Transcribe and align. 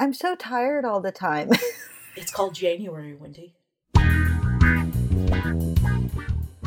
I'm 0.00 0.14
so 0.14 0.36
tired 0.36 0.84
all 0.84 1.00
the 1.00 1.10
time. 1.10 1.50
it's 2.16 2.30
called 2.30 2.54
January, 2.54 3.16
Wendy. 3.16 3.54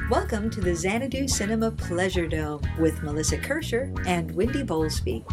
Welcome 0.09 0.49
to 0.49 0.59
the 0.59 0.75
Xanadu 0.75 1.29
Cinema 1.29 1.71
Pleasure 1.71 2.27
Dome 2.27 2.61
with 2.77 3.01
Melissa 3.01 3.37
Kirscher 3.37 4.05
and 4.05 4.35
Wendy 4.35 4.63
Bowlesby. 4.63 5.23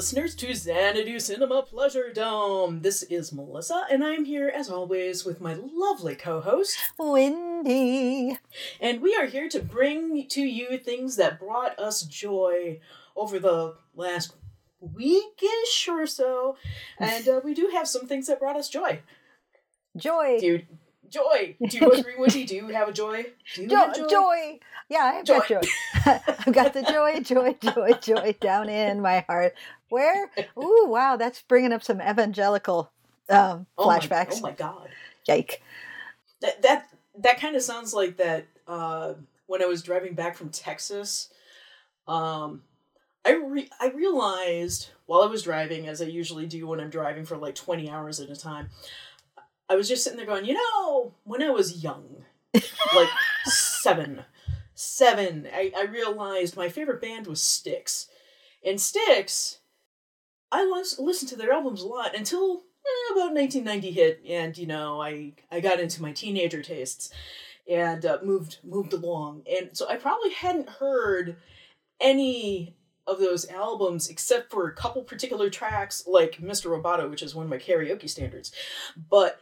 Listeners, 0.00 0.34
to 0.34 0.54
Xanadu 0.54 1.20
Cinema 1.20 1.60
Pleasure 1.60 2.10
Dome. 2.10 2.80
This 2.80 3.02
is 3.02 3.34
Melissa, 3.34 3.84
and 3.90 4.02
I'm 4.02 4.24
here, 4.24 4.48
as 4.48 4.70
always, 4.70 5.26
with 5.26 5.42
my 5.42 5.52
lovely 5.52 6.14
co 6.14 6.40
host. 6.40 6.78
Wendy. 6.98 8.38
And 8.80 9.02
we 9.02 9.14
are 9.14 9.26
here 9.26 9.46
to 9.50 9.60
bring 9.60 10.26
to 10.28 10.40
you 10.40 10.78
things 10.78 11.16
that 11.16 11.38
brought 11.38 11.78
us 11.78 12.00
joy 12.00 12.80
over 13.14 13.38
the 13.38 13.76
last 13.94 14.36
weekish 14.82 15.86
or 15.86 16.06
so. 16.06 16.56
And 16.98 17.28
uh, 17.28 17.42
we 17.44 17.52
do 17.52 17.68
have 17.74 17.86
some 17.86 18.06
things 18.06 18.28
that 18.28 18.40
brought 18.40 18.56
us 18.56 18.70
joy. 18.70 19.02
Joy. 19.98 20.38
Dude, 20.40 20.66
joy. 21.10 21.56
Do 21.68 21.78
you 21.78 21.90
agree, 21.92 22.14
Wendy? 22.18 22.44
Do 22.44 22.54
you 22.54 22.66
have 22.68 22.88
a 22.88 22.92
joy? 22.92 23.26
Do 23.54 23.62
you 23.62 23.68
Jo- 23.68 23.76
have 23.76 24.08
joy. 24.08 24.58
Yeah, 24.88 25.12
I've 25.14 25.26
got 25.26 25.46
Joy. 25.46 25.60
joy. 25.60 25.68
I've 26.46 26.52
got 26.52 26.72
the 26.72 26.82
joy, 26.82 27.20
joy, 27.20 27.54
joy, 27.60 27.92
joy 28.00 28.34
down 28.40 28.68
in 28.68 29.00
my 29.00 29.24
heart. 29.28 29.54
Where? 29.88 30.28
Ooh, 30.58 30.86
wow, 30.88 31.16
that's 31.16 31.42
bringing 31.42 31.72
up 31.72 31.82
some 31.84 32.00
evangelical 32.00 32.90
um, 33.28 33.66
Oh 33.78 33.86
my- 33.86 33.98
flashbacks. 33.98 34.38
oh 34.38 34.40
my 34.40 34.52
god. 34.52 34.88
Yike. 35.26 35.62
That 36.40 36.62
that 36.62 36.88
that 37.18 37.40
kind 37.40 37.54
of 37.54 37.62
sounds 37.62 37.92
like 37.94 38.16
that 38.16 38.46
uh, 38.66 39.14
when 39.46 39.62
I 39.62 39.66
was 39.66 39.82
driving 39.82 40.14
back 40.14 40.36
from 40.36 40.48
Texas. 40.48 41.28
Um, 42.08 42.62
I 43.24 43.32
re- 43.32 43.68
I 43.80 43.88
realized 43.90 44.88
while 45.06 45.22
I 45.22 45.26
was 45.26 45.42
driving, 45.42 45.86
as 45.86 46.00
I 46.00 46.06
usually 46.06 46.46
do 46.46 46.66
when 46.66 46.80
I'm 46.80 46.90
driving 46.90 47.24
for 47.26 47.36
like 47.36 47.54
twenty 47.54 47.90
hours 47.90 48.18
at 48.20 48.30
a 48.30 48.36
time, 48.36 48.70
I 49.70 49.76
was 49.76 49.88
just 49.88 50.02
sitting 50.02 50.16
there 50.16 50.26
going, 50.26 50.44
you 50.44 50.54
know, 50.54 51.14
when 51.22 51.42
I 51.42 51.50
was 51.50 51.84
young, 51.84 52.24
like 52.52 53.08
seven, 53.44 54.24
seven, 54.74 55.46
I, 55.54 55.70
I 55.76 55.84
realized 55.84 56.56
my 56.56 56.68
favorite 56.68 57.00
band 57.00 57.28
was 57.28 57.40
Styx, 57.40 58.08
and 58.66 58.80
Styx, 58.80 59.60
I 60.50 60.64
was 60.64 60.98
listened 60.98 61.28
to 61.28 61.36
their 61.36 61.52
albums 61.52 61.82
a 61.82 61.86
lot 61.86 62.16
until 62.16 62.62
eh, 62.84 63.12
about 63.12 63.32
1990 63.32 63.92
hit, 63.92 64.20
and 64.28 64.58
you 64.58 64.66
know, 64.66 65.00
I 65.00 65.34
I 65.52 65.60
got 65.60 65.78
into 65.78 66.02
my 66.02 66.10
teenager 66.10 66.62
tastes, 66.62 67.12
and 67.70 68.04
uh, 68.04 68.18
moved 68.24 68.58
moved 68.64 68.92
along, 68.92 69.44
and 69.48 69.70
so 69.76 69.88
I 69.88 69.96
probably 69.96 70.32
hadn't 70.32 70.68
heard 70.68 71.36
any 72.00 72.74
of 73.06 73.20
those 73.20 73.48
albums 73.48 74.08
except 74.08 74.50
for 74.50 74.66
a 74.66 74.74
couple 74.74 75.02
particular 75.04 75.48
tracks 75.48 76.04
like 76.08 76.38
Mr. 76.38 76.76
Roboto, 76.76 77.08
which 77.08 77.22
is 77.22 77.36
one 77.36 77.44
of 77.44 77.50
my 77.50 77.58
karaoke 77.58 78.10
standards, 78.10 78.50
but 79.08 79.40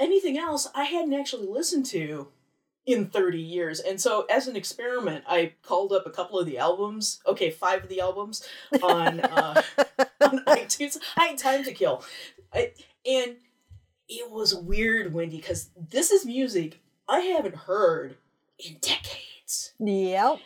anything 0.00 0.38
else 0.38 0.68
I 0.74 0.84
hadn't 0.84 1.14
actually 1.14 1.46
listened 1.46 1.86
to 1.86 2.28
in 2.86 3.06
30 3.06 3.40
years. 3.40 3.80
And 3.80 4.00
so 4.00 4.26
as 4.30 4.46
an 4.46 4.56
experiment, 4.56 5.24
I 5.26 5.52
called 5.62 5.92
up 5.92 6.06
a 6.06 6.10
couple 6.10 6.38
of 6.38 6.46
the 6.46 6.58
albums, 6.58 7.20
okay, 7.26 7.50
five 7.50 7.82
of 7.84 7.88
the 7.88 8.00
albums 8.00 8.46
on 8.82 9.20
uh 9.20 9.62
on 10.20 10.44
iTunes. 10.44 10.98
I 11.16 11.26
had 11.26 11.38
time 11.38 11.64
to 11.64 11.72
kill. 11.72 12.04
I, 12.52 12.72
and 13.06 13.36
it 14.08 14.30
was 14.30 14.54
weird, 14.54 15.14
Wendy, 15.14 15.38
because 15.38 15.70
this 15.76 16.10
is 16.10 16.26
music 16.26 16.80
I 17.08 17.20
haven't 17.20 17.56
heard 17.56 18.16
in 18.58 18.74
decades. 18.80 19.72
Yep. 19.78 20.38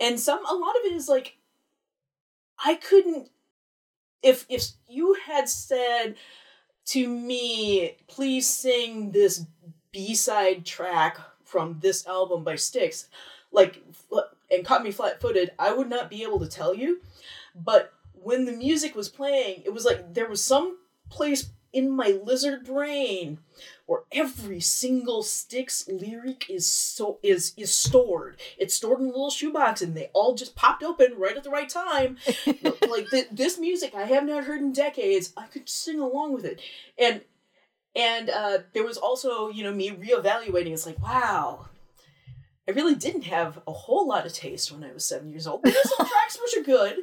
And 0.00 0.18
some 0.18 0.44
a 0.46 0.54
lot 0.54 0.76
of 0.76 0.84
it 0.86 0.92
is 0.92 1.08
like 1.08 1.36
I 2.64 2.74
couldn't 2.74 3.28
if 4.22 4.46
if 4.48 4.64
you 4.88 5.16
had 5.26 5.48
said 5.48 6.16
to 6.86 7.08
me, 7.08 7.96
please 8.08 8.48
sing 8.48 9.12
this 9.12 9.46
B-side 9.92 10.64
track 10.64 11.18
from 11.44 11.78
this 11.80 12.06
album 12.06 12.44
by 12.44 12.56
Styx, 12.56 13.08
like 13.50 13.82
and 14.50 14.64
caught 14.64 14.82
me 14.82 14.90
flat-footed, 14.90 15.52
I 15.58 15.72
would 15.72 15.88
not 15.88 16.10
be 16.10 16.22
able 16.22 16.40
to 16.40 16.48
tell 16.48 16.74
you. 16.74 17.00
But 17.54 17.92
when 18.14 18.44
the 18.44 18.52
music 18.52 18.94
was 18.94 19.08
playing, 19.08 19.62
it 19.64 19.72
was 19.72 19.84
like 19.84 20.14
there 20.14 20.28
was 20.28 20.42
some 20.42 20.78
place 21.10 21.50
in 21.72 21.90
my 21.90 22.18
lizard 22.22 22.64
brain 22.64 23.38
where 23.92 24.04
every 24.10 24.58
single 24.58 25.22
Styx 25.22 25.86
lyric 25.86 26.48
is 26.48 26.66
so 26.66 27.18
is 27.22 27.52
is 27.58 27.70
stored. 27.70 28.40
It's 28.56 28.72
stored 28.72 29.00
in 29.00 29.04
a 29.04 29.10
little 29.10 29.28
shoebox, 29.28 29.82
and 29.82 29.94
they 29.94 30.08
all 30.14 30.34
just 30.34 30.56
popped 30.56 30.82
open 30.82 31.12
right 31.18 31.36
at 31.36 31.44
the 31.44 31.50
right 31.50 31.68
time. 31.68 32.16
like 32.88 33.10
th- 33.10 33.28
this 33.30 33.58
music, 33.58 33.94
I 33.94 34.04
have 34.04 34.24
not 34.24 34.44
heard 34.44 34.62
in 34.62 34.72
decades. 34.72 35.34
I 35.36 35.46
could 35.46 35.68
sing 35.68 36.00
along 36.00 36.32
with 36.32 36.46
it, 36.46 36.62
and 36.98 37.20
and 37.94 38.30
uh, 38.30 38.58
there 38.72 38.82
was 38.82 38.96
also 38.96 39.50
you 39.50 39.62
know 39.62 39.74
me 39.74 39.90
reevaluating. 39.90 40.72
It's 40.72 40.86
like 40.86 41.02
wow. 41.02 41.68
I 42.66 42.70
really 42.70 42.94
didn't 42.94 43.24
have 43.24 43.60
a 43.66 43.72
whole 43.72 44.08
lot 44.08 44.24
of 44.24 44.32
taste 44.32 44.72
when 44.72 44.84
I 44.84 44.92
was 44.92 45.04
seven 45.04 45.30
years 45.30 45.46
old. 45.46 45.64
There's 45.64 45.96
some 45.96 46.06
tracks 46.06 46.38
which 46.40 46.56
are 46.56 46.64
good, 46.64 46.96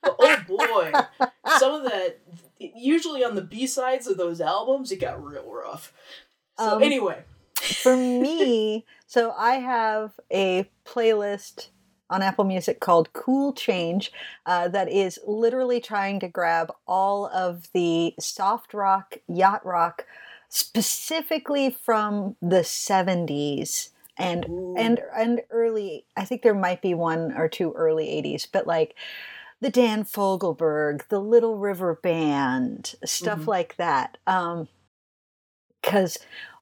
but 0.00 0.16
oh 0.18 0.36
boy, 0.46 0.92
some 1.58 1.74
of 1.74 1.82
that 1.82 2.20
usually 2.58 3.24
on 3.24 3.34
the 3.34 3.42
B 3.42 3.66
sides 3.66 4.06
of 4.06 4.16
those 4.16 4.40
albums, 4.40 4.90
it 4.92 5.00
got 5.00 5.22
real 5.22 5.50
rough. 5.50 5.92
So 6.58 6.76
Um, 6.76 6.82
anyway, 6.82 7.22
For 7.56 7.96
me, 7.96 8.84
so 9.06 9.32
I 9.36 9.54
have 9.54 10.12
a 10.32 10.68
playlist 10.84 11.68
on 12.10 12.22
Apple 12.22 12.44
Music 12.44 12.80
called 12.80 13.12
Cool 13.12 13.52
Change 13.52 14.12
uh, 14.46 14.68
that 14.68 14.90
is 14.90 15.20
literally 15.26 15.80
trying 15.80 16.20
to 16.20 16.28
grab 16.28 16.72
all 16.86 17.26
of 17.26 17.68
the 17.74 18.14
soft 18.18 18.72
rock, 18.72 19.18
yacht 19.28 19.64
rock, 19.64 20.06
specifically 20.48 21.70
from 21.70 22.36
the 22.40 22.60
70s 22.60 23.90
and 24.16 24.46
Ooh. 24.48 24.74
and 24.76 25.00
and 25.16 25.42
early 25.50 26.04
i 26.16 26.24
think 26.24 26.42
there 26.42 26.54
might 26.54 26.82
be 26.82 26.94
one 26.94 27.32
or 27.36 27.48
two 27.48 27.72
early 27.72 28.06
80s 28.06 28.48
but 28.50 28.66
like 28.66 28.94
the 29.60 29.70
dan 29.70 30.04
fogelberg 30.04 31.06
the 31.08 31.18
little 31.20 31.58
river 31.58 31.94
band 32.02 32.94
stuff 33.04 33.40
Mhm. 33.40 33.46
like 33.46 33.76
that 33.76 34.18
um 34.26 34.68
because 35.82 36.18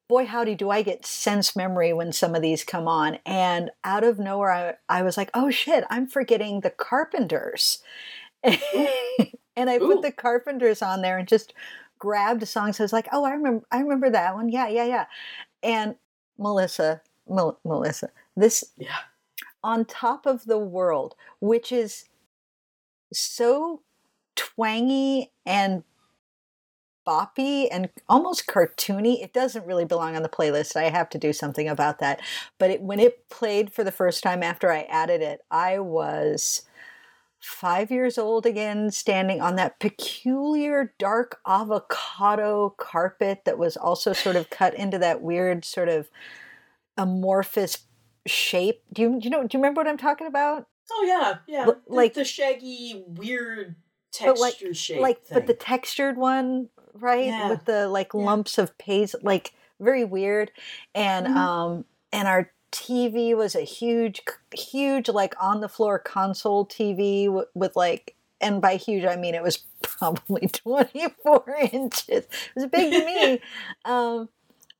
boy 0.09 0.25
howdy 0.27 0.55
do 0.55 0.71
i 0.71 0.83
get 0.83 1.05
sense 1.07 1.57
memory 1.57 1.93
when 1.93 2.13
some 2.13 2.35
of 2.35 2.43
these 2.43 2.65
come 2.65 2.87
on 2.89 3.19
and 3.27 3.71
out 3.85 4.05
of 4.05 4.19
nowhere 4.19 4.53
i, 4.53 4.75
I 4.99 5.03
was 5.03 5.17
like 5.17 5.31
oh 5.35 5.51
shit 5.51 5.85
i'm 5.91 6.07
forgetting 6.07 6.61
the 6.61 6.71
carpenters 6.71 7.83
and 8.45 9.71
i 9.71 9.77
Ooh. 9.77 9.87
put 9.87 10.03
the 10.03 10.13
carpenters 10.13 10.83
on 10.83 11.03
there 11.03 11.19
and 11.19 11.27
just 11.29 11.53
grabbed 11.99 12.47
songs 12.47 12.79
i 12.79 12.85
was 12.85 12.93
like 12.93 13.09
oh 13.13 13.25
i 13.25 13.31
remember 13.33 13.65
i 13.73 13.81
remember 13.81 14.11
that 14.11 14.35
one 14.35 14.49
yeah 14.49 14.69
yeah 14.69 14.85
yeah 14.85 15.07
and 15.63 15.97
melissa 16.39 17.01
Mel- 17.29 17.59
melissa 17.65 18.11
this 18.37 18.63
yeah, 18.77 18.99
on 19.65 19.85
top 19.87 20.27
of 20.27 20.45
the 20.45 20.59
world, 20.59 21.17
which 21.41 21.73
is 21.73 22.05
so 23.13 23.83
twangy 24.35 25.31
and 25.45 25.83
boppy 27.07 27.69
and 27.71 27.89
almost 28.09 28.47
cartoony. 28.47 29.23
It 29.23 29.33
doesn't 29.33 29.67
really 29.67 29.85
belong 29.85 30.17
on 30.17 30.23
the 30.23 30.29
playlist. 30.29 30.77
I 30.77 30.91
have 30.91 31.09
to 31.11 31.19
do 31.19 31.33
something 31.33 31.69
about 31.69 32.01
that. 32.01 32.21
But 32.59 32.71
it, 32.71 32.83
when 32.83 32.99
it 32.99 33.29
played 33.29 33.73
for 33.73 33.85
the 33.85 33.93
first 33.93 34.23
time 34.23 34.43
after 34.43 34.73
I 34.73 34.83
added 34.83 35.23
it, 35.23 35.41
I 35.51 35.79
was 35.79 36.63
five 37.41 37.91
years 37.91 38.19
old 38.19 38.45
again, 38.45 38.91
standing 38.91 39.41
on 39.41 39.57
that 39.57 39.79
peculiar 39.79 40.93
dark 40.99 41.39
avocado 41.47 42.75
carpet 42.77 43.45
that 43.45 43.59
was 43.59 43.77
also 43.77 44.13
sort 44.13 44.37
of 44.37 44.51
cut 44.51 44.75
into 44.75 44.99
that 44.99 45.23
weird 45.23 45.65
sort 45.65 45.89
of 45.89 46.11
amorphous 46.97 47.79
shape. 48.27 48.83
Do 48.93 49.03
you, 49.03 49.21
do 49.21 49.25
you 49.25 49.31
know? 49.31 49.43
Do 49.47 49.57
you 49.57 49.63
remember 49.63 49.81
what 49.81 49.89
I'm 49.89 49.99
talking 49.99 50.27
about? 50.27 50.67
Oh 50.93 51.05
yeah, 51.07 51.39
yeah, 51.47 51.65
L- 51.67 51.81
like- 51.87 52.15
the 52.15 52.25
shaggy, 52.25 53.05
weird 53.07 53.77
But 54.21 54.39
like- 54.39 54.53
texture 54.53 54.75
shape. 54.75 55.01
like, 55.01 55.23
thing. 55.25 55.39
but 55.39 55.47
the 55.47 55.55
textured 55.55 56.17
one, 56.17 56.69
right? 56.95 57.27
Yeah. 57.27 57.51
With 57.51 57.65
the 57.67 57.89
like 57.89 58.13
Yeah. 58.15 58.21
lumps 58.25 58.59
of 58.59 58.77
paste, 58.79 59.17
like 59.23 59.53
very 59.81 60.05
weird. 60.05 60.51
And 60.95 61.27
Mhm. 61.27 61.37
um, 61.37 61.85
and 62.13 62.27
our 62.29 62.51
TV 62.73 63.35
was 63.35 63.55
a 63.55 63.61
huge, 63.63 64.23
huge, 64.55 65.09
like 65.09 65.35
on 65.43 65.61
the 65.61 65.69
floor 65.69 65.99
console 65.99 66.65
TV 66.67 67.29
with, 67.29 67.49
with 67.55 67.77
like, 67.77 68.15
and 68.41 68.61
by 68.61 68.77
huge 68.77 69.05
I 69.05 69.17
mean 69.17 69.35
it 69.35 69.43
was 69.43 69.59
probably 69.83 70.49
24 70.49 71.57
inches. 71.73 72.25
It 72.25 72.29
was 72.55 72.67
big 72.67 72.93
to 72.93 73.05
me, 73.05 73.41
um, 73.85 74.29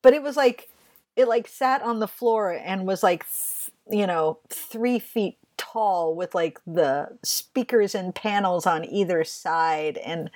but 0.03 0.15
it 0.15 0.23
was 0.23 0.37
like 0.37 0.69
it 1.15 1.27
like 1.29 1.49
sat 1.49 1.81
on 1.83 1.99
the 2.01 2.09
floor 2.09 2.51
and 2.53 2.87
was 2.87 3.03
like, 3.03 3.25
th- 3.25 3.71
you 4.01 4.07
know, 4.07 4.39
three 4.49 4.99
feet 4.99 5.39
tall 5.57 6.15
with 6.15 6.35
like 6.35 6.61
the 6.67 7.19
speakers 7.23 7.95
and 7.95 8.15
panels 8.15 8.67
on 8.67 8.85
either 8.85 9.25
side, 9.25 9.99
and 9.99 10.31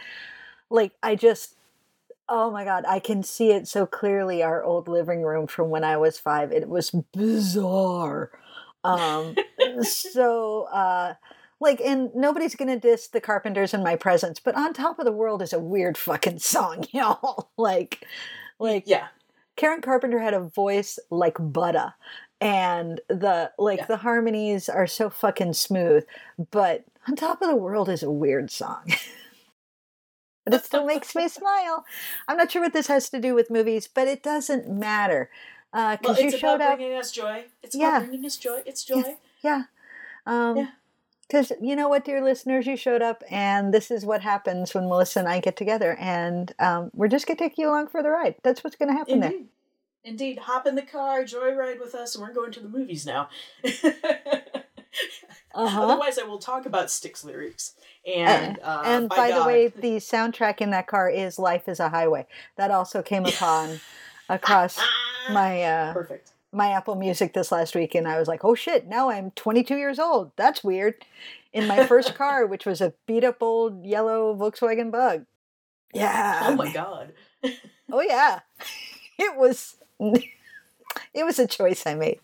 like 0.71 0.93
I 1.03 1.15
just 1.15 1.57
Oh 2.33 2.51
my 2.51 2.65
god, 2.65 2.85
I 2.89 3.01
can 3.01 3.25
see 3.25 3.51
it 3.51 3.67
so 3.67 3.87
clearly. 3.87 4.43
Our 4.43 4.63
old 4.63 4.87
living 4.89 5.23
room 5.23 5.47
from 5.49 5.69
when 5.69 5.83
I 5.83 5.97
was 5.97 6.19
five. 6.19 6.53
It 6.53 6.69
was 6.69 6.91
bizarre. 7.13 8.31
Um, 8.85 9.35
so, 9.83 10.63
uh, 10.73 11.15
like, 11.59 11.81
and 11.81 12.15
nobody's 12.15 12.55
gonna 12.55 12.79
diss 12.79 13.09
the 13.09 13.21
Carpenters 13.21 13.75
in 13.75 13.83
my 13.83 13.97
presence, 13.97 14.39
but 14.41 14.55
"On 14.55 14.73
Top 14.73 14.99
of 15.01 15.07
the 15.07 15.13
World" 15.13 15.43
is 15.43 15.53
a 15.53 15.59
weird 15.59 15.99
fucking 15.99 16.39
song, 16.41 16.85
y'all. 16.93 17.51
like, 17.57 18.07
like 18.61 18.85
Yeah. 18.87 19.09
Karen 19.57 19.81
Carpenter 19.83 20.21
had 20.21 20.33
a 20.33 20.41
voice 20.41 20.99
like 21.11 21.37
butter, 21.39 21.93
and 22.41 23.01
the 23.09 23.53
like 23.59 23.79
Yeah. 23.81 23.87
the 23.87 23.97
harmonies 23.99 24.69
are 24.69 24.87
so 24.87 25.11
fucking 25.11 25.53
smooth. 25.55 26.05
But 26.51 26.85
"On 27.09 27.17
Top 27.17 27.43
of 27.43 27.49
the 27.49 27.57
World" 27.57 27.89
is 27.89 28.03
a 28.03 28.11
weird 28.11 28.51
song. 28.51 28.85
but 30.45 30.55
it 30.55 30.65
still 30.65 30.85
makes 30.87 31.15
me 31.15 31.29
smile. 31.41 31.85
I'm 32.29 32.37
not 32.37 32.51
sure 32.51 32.63
what 32.63 32.73
this 32.73 32.87
has 32.89 33.09
to 33.11 33.21
do 33.21 33.35
with 33.35 33.51
movies, 33.51 33.89
but 33.93 34.09
it 34.09 34.23
doesn't 34.23 34.69
matter 34.71 35.31
Well, 35.73 35.97
because 35.97 36.19
it's 36.19 36.33
you 36.35 36.39
showed 36.39 36.55
about 36.57 36.73
up. 36.73 36.79
bringing 36.79 36.97
us 36.97 37.13
joy. 37.13 37.45
It's 37.63 37.77
Yeah. 37.77 37.99
about 37.99 38.09
bringing 38.09 38.27
us 38.27 38.37
joy. 38.37 38.63
It's 38.67 38.85
joy. 38.85 39.17
Yeah. 39.43 39.65
Um, 40.27 40.57
Yeah. 40.57 40.67
Because 41.29 41.53
you 41.61 41.77
know 41.77 41.89
what, 41.89 42.05
dear 42.05 42.21
listeners, 42.25 42.67
you 42.67 42.77
showed 42.77 43.03
up, 43.03 43.23
and 43.31 43.73
this 43.73 43.93
is 43.93 44.05
what 44.05 44.21
happens 44.21 44.75
when 44.75 44.89
Melissa 44.89 45.21
and 45.21 45.29
I 45.29 45.39
get 45.39 45.55
together, 45.57 45.95
and 46.01 46.53
um, 46.59 46.91
we're 46.93 47.07
just 47.07 47.29
gonna 47.29 47.39
take 47.39 47.57
you 47.57 47.69
along 47.69 47.87
for 47.87 48.03
the 48.03 48.11
ride. 48.11 48.35
That's 48.43 48.65
what's 48.65 48.75
gonna 48.75 48.95
happen 48.95 49.21
there. 49.21 49.33
Indeed. 50.05 50.39
Hop 50.41 50.67
in 50.67 50.75
the 50.75 50.83
car, 50.83 51.25
joyride 51.25 51.81
with 51.81 51.95
us, 51.95 52.15
and 52.15 52.23
we're 52.23 52.33
going 52.33 52.53
to 52.53 52.61
the 52.61 52.69
movies 52.69 53.07
now. 53.07 53.29
Uh-huh. 55.53 55.83
Otherwise, 55.83 56.17
I 56.19 56.23
will 56.23 56.39
talk 56.39 56.65
about 56.65 56.91
Styx 56.91 57.25
lyrics. 57.25 57.75
And, 58.07 58.59
uh, 58.63 58.83
and 58.85 59.09
by, 59.09 59.33
the 59.33 59.45
way, 59.45 59.67
the 59.69 59.97
soundtrack 59.97 60.61
in 60.61 60.71
that 60.71 60.87
car 60.87 61.11
is 61.11 61.39
"Life 61.41 61.69
Is 61.69 61.81
a 61.81 61.89
Highway." 61.89 62.27
That 62.57 62.71
also 62.71 63.03
came 63.03 63.27
upon 63.27 63.81
across 64.29 64.79
my 65.31 65.63
uh, 65.63 65.93
perfect. 65.93 66.31
my 66.53 66.71
Apple 66.71 66.95
Music 66.95 67.35
this 67.35 67.51
last 67.51 67.75
week, 67.75 67.97
and 67.97 68.07
I 68.07 68.19
was 68.19 68.29
like, 68.29 68.45
"Oh 68.45 68.55
shit!" 68.55 68.87
Now 68.87 69.11
I'm 69.11 69.33
22 69.33 69.77
years 69.77 69.99
old. 69.99 70.31
That's 70.37 70.63
weird. 70.63 70.95
In 71.53 71.67
my 71.67 71.85
first 71.85 72.15
car, 72.17 72.47
which 72.47 72.65
was 72.65 72.81
a 72.81 72.95
beat 73.07 73.25
up 73.25 73.43
old 73.43 73.85
yellow 73.85 74.35
Volkswagen 74.37 74.93
Bug. 74.93 75.27
Yeah. 75.93 76.43
Oh 76.45 76.55
my 76.55 76.73
God. 76.73 77.13
Oh 77.91 78.01
yeah. 78.01 78.41
It 79.23 79.37
was. 79.37 79.77
It 81.15 81.25
was 81.25 81.39
a 81.39 81.47
choice 81.47 81.87
I 81.87 81.95
made. 81.95 82.19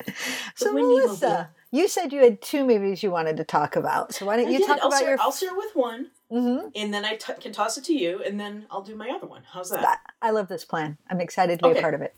So 0.56 0.72
Melissa, 0.72 1.26
Mobile. 1.28 1.46
you 1.70 1.86
said 1.88 2.12
you 2.12 2.20
had 2.22 2.42
two 2.42 2.64
movies 2.64 3.00
you 3.02 3.10
wanted 3.12 3.36
to 3.36 3.44
talk 3.44 3.76
about. 3.76 4.12
So 4.14 4.26
why 4.26 4.36
don't 4.36 4.48
I 4.48 4.50
you 4.50 4.58
did. 4.58 4.66
talk 4.66 4.80
I'll 4.80 4.88
about 4.88 4.96
start, 4.98 5.08
your? 5.10 5.20
I'll 5.20 5.32
start 5.32 5.56
with 5.56 5.76
one, 5.76 6.10
Mhm. 6.32 6.72
and 6.74 6.92
then 6.92 7.04
I 7.04 7.14
t- 7.16 7.32
can 7.40 7.52
toss 7.52 7.78
it 7.78 7.84
to 7.84 7.94
you, 7.94 8.22
and 8.24 8.40
then 8.40 8.66
I'll 8.70 8.82
do 8.82 8.96
my 8.96 9.08
other 9.10 9.26
one. 9.28 9.42
How's 9.52 9.70
that? 9.70 10.00
I 10.20 10.30
love 10.30 10.48
this 10.48 10.64
plan. 10.64 10.98
I'm 11.08 11.20
excited 11.20 11.60
to 11.60 11.72
be 11.72 11.78
a 11.78 11.80
part 11.82 11.94
of 11.94 12.02
it. 12.02 12.16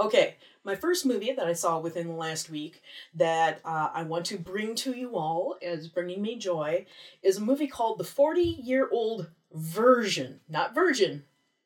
Okay, 0.00 0.36
my 0.64 0.74
first 0.74 1.04
movie 1.04 1.32
that 1.32 1.46
I 1.46 1.52
saw 1.52 1.78
within 1.78 2.08
the 2.08 2.14
last 2.14 2.48
week 2.48 2.82
that 3.14 3.60
uh, 3.64 3.90
I 3.92 4.04
want 4.04 4.24
to 4.26 4.38
bring 4.38 4.74
to 4.76 4.92
you 4.92 5.16
all 5.16 5.56
as 5.62 5.88
bringing 5.88 6.22
me 6.22 6.36
joy 6.36 6.86
is 7.22 7.36
a 7.36 7.40
movie 7.42 7.66
called 7.66 7.98
The 7.98 8.04
40 8.04 8.40
Year 8.42 8.88
Old 8.90 9.28
Version. 9.52 10.40
Not 10.48 10.74
Virgin, 10.74 11.24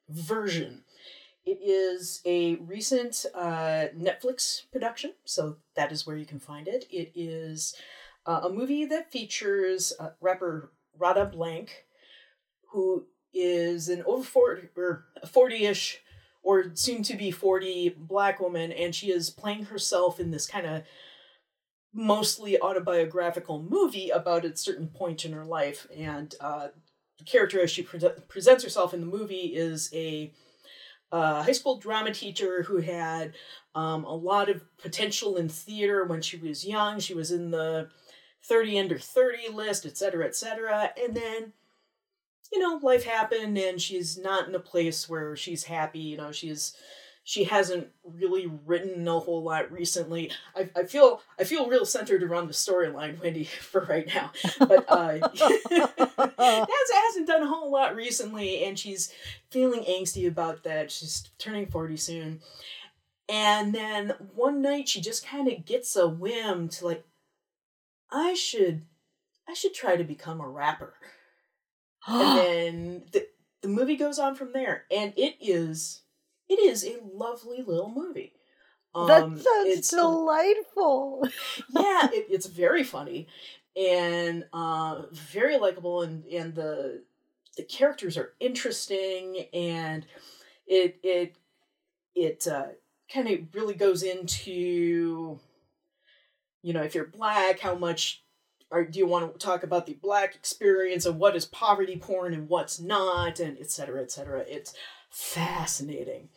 Version. 0.08 0.82
It 1.46 1.60
is 1.62 2.20
a 2.24 2.56
recent 2.56 3.24
uh, 3.32 3.86
Netflix 3.96 4.62
production, 4.72 5.12
so 5.24 5.58
that 5.76 5.92
is 5.92 6.04
where 6.04 6.16
you 6.16 6.26
can 6.26 6.40
find 6.40 6.66
it. 6.66 6.86
It 6.90 7.12
is 7.14 7.76
uh, 8.26 8.40
a 8.42 8.50
movie 8.50 8.84
that 8.86 9.12
features 9.12 9.92
uh, 10.00 10.10
rapper 10.20 10.72
Radha 10.98 11.24
Blank, 11.26 11.86
who 12.72 13.06
is 13.32 13.88
an 13.88 14.02
over 14.06 14.24
40 14.24 14.70
or 14.76 15.04
40-ish 15.24 16.00
or 16.42 16.72
soon 16.74 17.02
to 17.04 17.14
be 17.16 17.30
40 17.30 17.96
black 17.98 18.40
woman 18.40 18.72
and 18.72 18.94
she 18.94 19.10
is 19.10 19.30
playing 19.30 19.66
herself 19.66 20.18
in 20.18 20.30
this 20.30 20.46
kind 20.46 20.66
of 20.66 20.82
mostly 21.92 22.60
autobiographical 22.60 23.62
movie 23.62 24.10
about 24.10 24.44
a 24.44 24.56
certain 24.56 24.88
point 24.88 25.24
in 25.24 25.32
her 25.32 25.44
life 25.44 25.86
and 25.94 26.34
uh, 26.40 26.68
the 27.18 27.24
character 27.24 27.60
as 27.60 27.70
she 27.70 27.82
pre- 27.82 28.00
presents 28.28 28.64
herself 28.64 28.94
in 28.94 29.00
the 29.00 29.06
movie 29.06 29.54
is 29.54 29.90
a 29.92 30.32
uh, 31.12 31.42
high 31.42 31.52
school 31.52 31.78
drama 31.78 32.12
teacher 32.12 32.62
who 32.62 32.78
had 32.78 33.34
um, 33.74 34.04
a 34.04 34.14
lot 34.14 34.48
of 34.48 34.62
potential 34.78 35.36
in 35.36 35.48
theater 35.48 36.04
when 36.04 36.22
she 36.22 36.36
was 36.36 36.66
young 36.66 36.98
she 36.98 37.14
was 37.14 37.30
in 37.30 37.50
the 37.50 37.88
30 38.44 38.78
under 38.78 38.98
30 38.98 39.48
list 39.52 39.86
etc 39.86 40.26
etc 40.26 40.90
and 41.02 41.14
then 41.14 41.52
you 42.52 42.58
know, 42.58 42.78
life 42.82 43.04
happened 43.04 43.58
and 43.58 43.80
she's 43.80 44.18
not 44.18 44.48
in 44.48 44.54
a 44.54 44.60
place 44.60 45.08
where 45.08 45.36
she's 45.36 45.64
happy. 45.64 46.00
You 46.00 46.16
know, 46.16 46.32
she's 46.32 46.76
she 47.28 47.42
hasn't 47.42 47.88
really 48.04 48.46
written 48.46 49.08
a 49.08 49.18
whole 49.18 49.42
lot 49.42 49.72
recently. 49.72 50.30
I, 50.54 50.70
I 50.76 50.84
feel 50.84 51.20
I 51.36 51.42
feel 51.42 51.68
real 51.68 51.84
centered 51.84 52.22
around 52.22 52.46
the 52.46 52.54
storyline, 52.54 53.20
Wendy, 53.20 53.42
for 53.60 53.80
right 53.80 54.06
now. 54.06 54.30
But 54.60 54.84
uh 54.88 55.28
has, 56.38 56.90
hasn't 57.08 57.26
done 57.26 57.42
a 57.42 57.48
whole 57.48 57.72
lot 57.72 57.96
recently 57.96 58.62
and 58.62 58.78
she's 58.78 59.12
feeling 59.50 59.82
angsty 59.82 60.28
about 60.28 60.62
that. 60.62 60.92
She's 60.92 61.28
turning 61.36 61.66
40 61.66 61.96
soon. 61.96 62.40
And 63.28 63.74
then 63.74 64.14
one 64.36 64.62
night 64.62 64.88
she 64.88 65.00
just 65.00 65.26
kind 65.26 65.48
of 65.48 65.64
gets 65.64 65.96
a 65.96 66.06
whim 66.06 66.68
to 66.68 66.86
like 66.86 67.04
I 68.08 68.34
should 68.34 68.82
I 69.48 69.54
should 69.54 69.74
try 69.74 69.96
to 69.96 70.04
become 70.04 70.40
a 70.40 70.48
rapper 70.48 70.94
and 72.06 72.38
then 72.38 73.02
the, 73.10 73.26
the 73.62 73.68
movie 73.68 73.96
goes 73.96 74.20
on 74.20 74.36
from 74.36 74.52
there 74.52 74.84
and 74.92 75.12
it 75.16 75.34
is 75.40 76.02
it 76.48 76.58
is 76.58 76.84
a 76.84 76.98
lovely 77.02 77.62
little 77.62 77.90
movie 77.90 78.32
that 78.94 79.22
Um, 79.24 79.38
sounds 79.38 79.68
it's 79.68 79.90
delightful. 79.90 81.22
yeah 81.70 82.08
it, 82.12 82.26
it's 82.30 82.46
very 82.46 82.82
funny 82.84 83.26
and 83.76 84.46
uh, 84.52 85.02
very 85.12 85.58
likable 85.58 86.02
and 86.02 86.24
and 86.26 86.54
the 86.54 87.02
the 87.56 87.62
characters 87.64 88.16
are 88.16 88.32
interesting 88.40 89.46
and 89.52 90.06
it 90.66 90.98
it 91.02 91.36
it 92.14 92.46
uh, 92.46 92.68
kind 93.12 93.28
of 93.28 93.40
really 93.54 93.74
goes 93.74 94.02
into 94.02 95.38
you 96.62 96.72
know 96.72 96.82
if 96.82 96.94
you're 96.94 97.06
black 97.06 97.60
how 97.60 97.74
much 97.74 98.22
or 98.70 98.84
do 98.84 98.98
you 98.98 99.06
want 99.06 99.32
to 99.32 99.38
talk 99.38 99.62
about 99.62 99.86
the 99.86 99.94
black 99.94 100.34
experience 100.34 101.06
and 101.06 101.18
what 101.18 101.36
is 101.36 101.46
poverty 101.46 101.96
porn 101.96 102.34
and 102.34 102.48
what's 102.48 102.80
not 102.80 103.38
and 103.40 103.56
et 103.60 103.70
cetera 103.70 104.02
et 104.02 104.10
cetera 104.10 104.40
it's 104.48 104.74
fascinating 105.10 106.28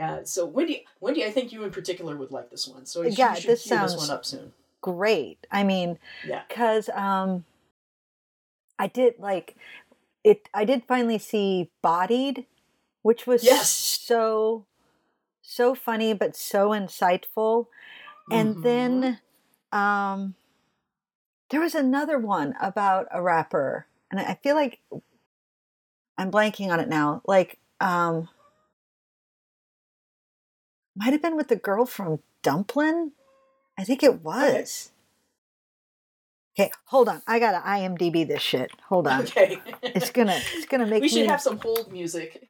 uh, 0.00 0.24
so 0.24 0.44
wendy 0.46 0.84
wendy 1.00 1.24
i 1.24 1.30
think 1.30 1.52
you 1.52 1.62
in 1.64 1.70
particular 1.70 2.16
would 2.16 2.30
like 2.32 2.50
this 2.50 2.66
one 2.66 2.84
so 2.86 3.02
Yeah, 3.02 3.34
should 3.34 3.50
this 3.50 3.64
sounds- 3.64 3.92
this 3.92 4.00
one 4.00 4.10
up 4.10 4.24
soon 4.24 4.52
Great. 4.82 5.46
I 5.50 5.62
mean, 5.62 5.98
yeah 6.24 6.42
because 6.48 6.88
um, 6.90 7.44
I 8.78 8.86
did 8.86 9.18
like 9.18 9.56
it. 10.24 10.48
I 10.54 10.64
did 10.64 10.84
finally 10.88 11.18
see 11.18 11.70
Bodied, 11.82 12.46
which 13.02 13.26
was 13.26 13.42
Yes. 13.44 13.68
so 13.68 14.64
so 15.42 15.74
funny 15.74 16.14
but 16.14 16.34
so 16.34 16.70
insightful. 16.70 17.66
And 18.30 18.56
Mhm. 18.56 18.62
then 18.62 19.20
um, 19.70 20.34
there 21.50 21.60
was 21.60 21.74
another 21.74 22.18
one 22.18 22.54
about 22.60 23.08
a 23.10 23.22
rapper, 23.22 23.86
and 24.10 24.20
I 24.20 24.38
feel 24.42 24.54
like 24.54 24.80
I'm 26.16 26.30
blanking 26.30 26.70
on 26.70 26.80
it 26.80 26.88
now. 26.88 27.22
Like 27.26 27.58
um, 27.80 28.28
might 30.96 31.12
have 31.12 31.22
been 31.22 31.36
with 31.36 31.48
the 31.48 31.56
girl 31.56 31.86
from 31.86 32.20
Dumplin'. 32.42 33.12
I 33.78 33.84
think 33.84 34.02
it 34.02 34.22
was. 34.22 34.92
Okay, 36.58 36.70
hold 36.86 37.08
on. 37.08 37.22
I 37.26 37.38
gotta 37.38 37.66
IMDb 37.66 38.26
this 38.26 38.42
shit. 38.42 38.70
Hold 38.88 39.06
on. 39.06 39.22
okay 39.22 39.60
It's 39.82 40.10
gonna 40.10 40.38
it's 40.54 40.66
gonna 40.66 40.86
make 40.90 41.02
we 41.02 41.08
should 41.08 41.22
me 41.22 41.26
have 41.26 41.40
some 41.40 41.58
hold 41.58 41.90
music 41.92 42.48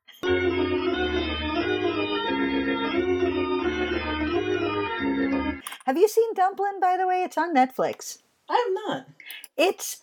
Have 5.86 5.96
you 5.96 6.08
seen 6.08 6.34
Dumplin' 6.34 6.78
by 6.80 6.96
the 6.96 7.06
way? 7.06 7.22
It's 7.24 7.36
on 7.36 7.54
Netflix. 7.54 8.18
I 8.50 8.54
have 8.54 8.74
not 8.98 9.06
It's 9.56 10.02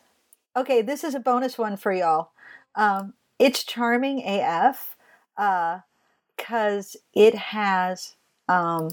okay, 0.56 0.82
this 0.82 1.04
is 1.04 1.14
a 1.16 1.20
bonus 1.20 1.58
one 1.60 1.78
for 1.78 1.92
y'all. 1.94 2.32
Um 2.76 3.14
it's 3.40 3.64
charming 3.64 4.22
AF 4.26 4.96
uh 5.38 5.80
cuz 6.38 6.98
it 7.14 7.36
has 7.36 8.16
um 8.50 8.90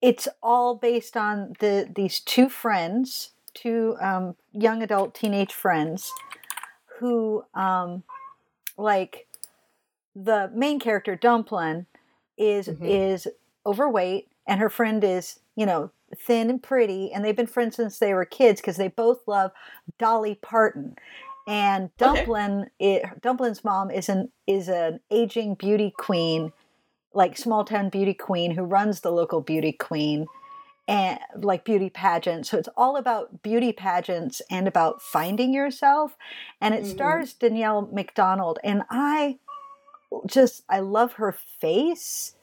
it's 0.00 0.28
all 0.42 0.74
based 0.76 1.16
on 1.16 1.54
the 1.60 1.88
these 1.94 2.20
two 2.20 2.48
friends, 2.48 3.30
two 3.54 3.96
um, 4.00 4.36
young 4.52 4.82
adult 4.82 5.14
teenage 5.14 5.52
friends, 5.52 6.12
who 6.98 7.44
um, 7.54 8.04
like 8.76 9.26
the 10.14 10.50
main 10.54 10.78
character 10.80 11.16
Dumplin 11.16 11.86
is 12.36 12.68
Mhm. 12.68 12.86
is 12.88 13.28
overweight, 13.66 14.28
and 14.46 14.60
her 14.60 14.70
friend 14.70 15.02
is 15.02 15.40
you 15.56 15.66
know 15.66 15.90
thin 16.16 16.50
and 16.50 16.62
pretty, 16.62 17.12
and 17.12 17.24
they've 17.24 17.36
been 17.36 17.46
friends 17.46 17.76
since 17.76 17.98
they 17.98 18.14
were 18.14 18.24
kids 18.24 18.60
because 18.60 18.76
they 18.76 18.88
both 18.88 19.20
love 19.26 19.50
Dolly 19.98 20.36
Parton. 20.36 20.96
And 21.46 21.90
Okay. 22.00 22.16
Dumplin, 22.16 22.70
it, 22.78 23.04
Dumplin's 23.22 23.64
mom 23.64 23.90
is 23.90 24.08
an 24.08 24.30
is 24.46 24.68
an 24.68 25.00
aging 25.10 25.54
beauty 25.54 25.92
queen 25.96 26.52
like 27.14 27.36
small 27.38 27.64
town 27.64 27.88
beauty 27.88 28.14
queen 28.14 28.50
who 28.52 28.62
runs 28.62 29.00
the 29.00 29.10
local 29.10 29.40
beauty 29.40 29.72
queen 29.72 30.26
and 30.86 31.18
like 31.36 31.64
beauty 31.64 31.90
pageants. 31.90 32.50
So 32.50 32.58
it's 32.58 32.68
all 32.76 32.96
about 32.96 33.42
beauty 33.42 33.72
pageants 33.72 34.40
and 34.50 34.68
about 34.68 35.02
finding 35.02 35.52
yourself. 35.52 36.16
And 36.60 36.74
it 36.74 36.84
Mhm. 36.84 36.90
stars 36.90 37.32
Danielle 37.32 37.82
Macdonald. 37.92 38.58
And 38.62 38.82
I 38.90 39.38
just 40.26 40.64
I 40.68 40.80
love 40.80 41.14
her 41.14 41.32
face 41.32 42.34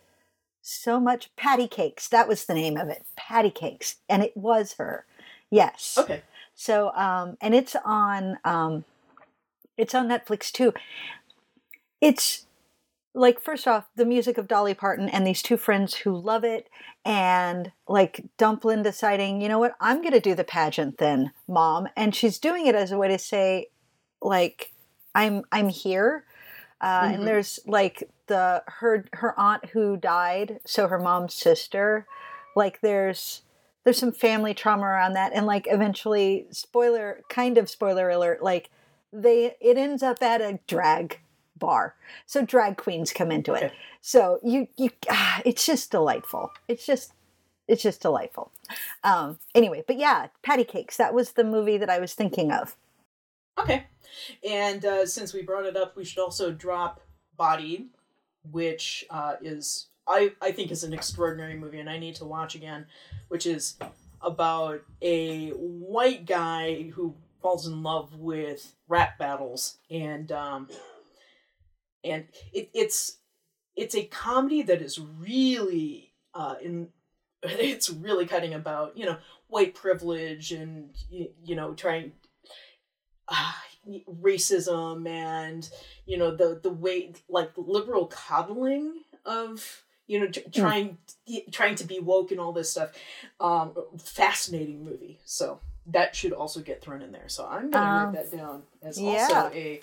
so 0.66 1.00
much. 1.00 1.30
Patti 1.36 1.68
Cakes, 1.68 2.08
that 2.08 2.28
was 2.28 2.46
the 2.46 2.54
name 2.54 2.78
of 2.78 2.90
it. 2.90 3.06
Patti 3.16 3.52
Cakes. 3.52 3.98
And 4.10 4.24
it 4.24 4.36
was 4.36 4.76
her. 4.80 5.06
Yes. 5.52 5.98
Okay. 5.98 6.24
So 6.56 6.92
um 6.96 7.38
and 7.40 7.54
it's 7.54 7.76
on 7.86 8.38
um 8.44 8.84
it's 9.78 9.94
on 9.94 10.08
Netflix 10.08 10.52
too. 10.52 10.74
It's 12.02 12.46
like 13.14 13.40
first 13.40 13.68
off 13.68 13.86
the 13.96 14.06
music 14.06 14.38
of 14.38 14.48
Dolly 14.48 14.74
Parton 14.74 15.08
and 15.08 15.26
these 15.26 15.42
two 15.42 15.58
friends 15.58 15.96
who 15.96 16.16
love 16.16 16.44
it 16.44 16.68
and 17.06 17.72
like 17.88 18.26
Dumplin 18.38 18.84
deciding, 18.84 19.42
you 19.42 19.48
know 19.48 19.60
what, 19.60 19.76
I'm 19.80 20.02
going 20.02 20.14
to 20.14 20.20
do 20.20 20.36
the 20.36 20.44
pageant 20.44 20.98
then, 20.98 21.32
mom, 21.48 21.88
and 21.96 22.14
she's 22.14 22.40
doing 22.40 22.66
it 22.66 22.76
as 22.76 22.92
a 22.92 22.98
way 22.98 23.08
to 23.08 23.18
say 23.18 23.68
like 24.22 24.74
I'm 25.14 25.44
I'm 25.52 25.70
here. 25.70 26.26
Uh, 26.82 27.02
Mhm. 27.08 27.14
and 27.16 27.28
there's 27.28 27.60
like 27.66 28.10
the 28.28 28.64
her 28.68 29.06
her 29.14 29.40
aunt 29.40 29.66
who 29.68 29.98
died, 29.98 30.60
so 30.66 30.88
her 30.88 31.00
mom's 31.00 31.34
sister. 31.34 32.06
Like 32.56 32.82
there's 32.82 33.42
there's 33.84 33.98
some 34.00 34.12
family 34.12 34.54
trauma 34.54 34.86
around 34.86 35.14
that 35.14 35.32
and 35.34 35.46
like 35.46 35.68
eventually 35.70 36.48
spoiler 36.52 37.22
kind 37.30 37.58
of 37.58 37.70
spoiler 37.70 38.10
alert 38.10 38.42
like 38.42 38.70
they 39.14 39.56
it 39.62 39.78
ends 39.78 40.02
up 40.02 40.22
at 40.24 40.42
a 40.42 40.60
drag 40.68 41.20
bar 41.58 41.96
so 42.26 42.44
drag 42.44 42.78
queens 42.78 43.14
come 43.14 43.32
into 43.32 43.54
it 43.54 43.64
Okay. 43.66 43.74
so 44.02 44.40
you 44.44 44.68
you 44.76 44.90
ah, 45.10 45.40
it's 45.46 45.66
just 45.66 45.92
delightful 45.92 46.52
it's 46.68 46.86
just 46.86 47.14
it's 47.68 47.84
just 47.84 48.02
delightful 48.02 48.52
um 49.04 49.38
anyway 49.54 49.84
but 49.86 49.98
yeah 49.98 50.28
Patti 50.42 50.64
Cakes 50.64 50.98
that 50.98 51.14
was 51.14 51.34
the 51.34 51.44
movie 51.44 51.78
that 51.78 51.90
i 51.90 52.00
was 52.00 52.14
thinking 52.16 52.52
of 52.52 52.76
Okay. 53.60 53.86
And 54.48 54.86
uh, 54.86 55.06
since 55.06 55.34
we 55.34 55.42
brought 55.42 55.66
it 55.66 55.78
up, 55.78 55.96
we 55.96 56.06
should 56.06 56.20
also 56.22 56.52
drop 56.52 57.02
Bodied, 57.38 57.90
which 58.52 59.06
uh, 59.10 59.36
is 59.42 59.88
I 60.08 60.32
I 60.42 60.52
think 60.52 60.72
is 60.72 60.84
an 60.84 60.94
extraordinary 60.94 61.58
movie, 61.58 61.80
and 61.80 61.90
I 61.90 61.98
need 62.00 62.16
to 62.16 62.26
watch 62.26 62.56
again, 62.56 62.86
which 63.28 63.46
is 63.46 63.78
about 64.22 64.82
a 65.02 65.50
white 65.52 66.26
guy 66.26 66.92
who 66.92 67.16
falls 67.42 67.68
in 67.68 67.84
love 67.84 68.16
with 68.16 68.76
rap 68.88 69.18
battles, 69.18 69.78
and 69.92 70.32
um, 70.32 70.70
and 72.04 72.26
it, 72.54 72.70
it's 72.74 73.18
it's 73.76 73.96
a 73.96 74.06
comedy 74.06 74.62
that 74.64 74.82
is 74.82 75.00
really 75.00 76.14
uh, 76.34 76.56
in 76.62 76.90
it's 77.44 77.90
really 77.90 78.26
cutting 78.26 78.54
about 78.54 78.98
you 78.98 79.06
know 79.06 79.18
white 79.48 79.76
privilege 79.76 80.52
and 80.52 80.96
y- 81.12 81.30
you 81.44 81.56
know 81.56 81.74
trying 81.74 82.14
uh, 83.28 83.52
racism 84.22 85.08
and 85.08 85.70
you 86.06 86.18
know 86.18 86.36
the 86.36 86.60
the 86.62 86.70
way 86.72 87.14
like 87.30 87.52
liberal 87.56 88.08
coddling 88.08 88.94
of 89.26 89.84
you 90.08 90.20
know 90.20 90.28
tr- 90.28 90.40
trying 90.52 90.98
trying 91.52 91.76
to 91.76 91.84
be 91.84 92.00
woke 92.00 92.32
and 92.32 92.40
all 92.40 92.52
this 92.52 92.72
stuff 92.72 92.92
um 93.40 93.74
fascinating 94.00 94.84
movie. 94.84 95.20
So 95.26 95.60
that 95.88 96.16
should 96.16 96.34
also 96.34 96.62
get 96.62 96.82
thrown 96.82 97.02
in 97.04 97.12
there. 97.12 97.28
So 97.30 97.46
i'm 97.50 97.70
gonna 97.70 97.86
Um, 97.86 98.14
write 98.14 98.30
that 98.32 98.38
down 98.38 98.64
as 98.82 99.00
yeah. 99.00 99.28
also 99.28 99.56
a 99.56 99.82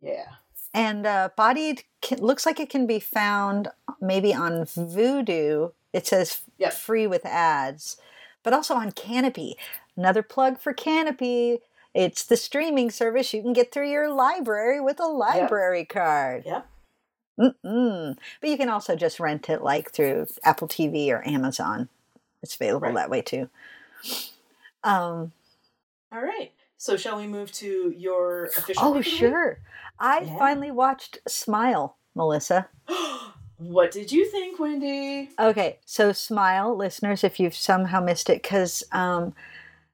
yeah. 0.00 0.26
And 0.74 1.06
uh 1.06 1.30
bodied 1.36 1.84
can, 2.02 2.18
looks 2.18 2.46
like 2.46 2.60
it 2.60 2.70
can 2.70 2.86
be 2.86 3.00
found 3.00 3.68
maybe 4.00 4.34
on 4.34 4.64
Vudu 4.64 5.72
it 5.92 6.06
says 6.06 6.40
Yep. 6.58 6.72
free 6.74 7.06
with 7.06 7.24
ads 7.26 7.96
but 8.44 8.52
also 8.52 8.74
on 8.74 8.92
Kanopy. 8.92 9.54
Another 9.96 10.22
plug 10.22 10.58
for 10.58 10.72
Kanopy 10.72 11.58
it's 11.98 12.24
the 12.24 12.36
streaming 12.36 12.90
service 12.92 13.34
you 13.34 13.42
can 13.42 13.52
get 13.52 13.72
through 13.72 13.90
your 13.90 14.08
library 14.08 14.80
with 14.80 15.00
a 15.00 15.06
library 15.06 15.84
card 15.84 16.44
Yep. 16.46 16.66
Mm-mm. 17.40 18.16
But 18.40 18.50
you 18.50 18.56
can 18.56 18.68
also 18.68 18.94
just 18.96 19.20
rent 19.20 19.48
it 19.48 19.62
like 19.62 19.90
through 19.92 20.26
Apple 20.44 20.66
TV 20.66 21.08
or 21.10 21.26
Amazon. 21.26 21.88
It's 22.42 22.54
available 22.56 22.88
Right. 22.88 22.94
that 22.96 23.10
way 23.10 23.22
too. 23.22 23.48
Um, 24.84 25.32
all 26.12 26.22
right 26.22 26.52
so 26.76 26.96
shall 26.96 27.16
we 27.18 27.26
move 27.26 27.50
to 27.52 27.92
your 27.96 28.44
official 28.44 28.84
oh, 28.84 28.92
pick 28.94 28.98
of 28.98 29.04
the 29.04 29.10
week? 29.10 29.18
sure. 29.18 29.58
I 29.98 30.20
Yeah. 30.20 30.38
finally 30.38 30.70
watched 30.70 31.18
Smile, 31.26 31.96
Melissa. 32.14 32.68
what 33.56 33.90
did 33.90 34.12
you 34.12 34.24
think 34.30 34.60
wendy 34.60 35.30
Okay, 35.40 35.80
so 35.84 36.12
Smile, 36.12 36.76
listeners, 36.76 37.24
if 37.24 37.40
you've 37.40 37.56
somehow 37.56 38.00
missed 38.00 38.30
it, 38.30 38.42
because 38.42 38.84
um, 38.92 39.34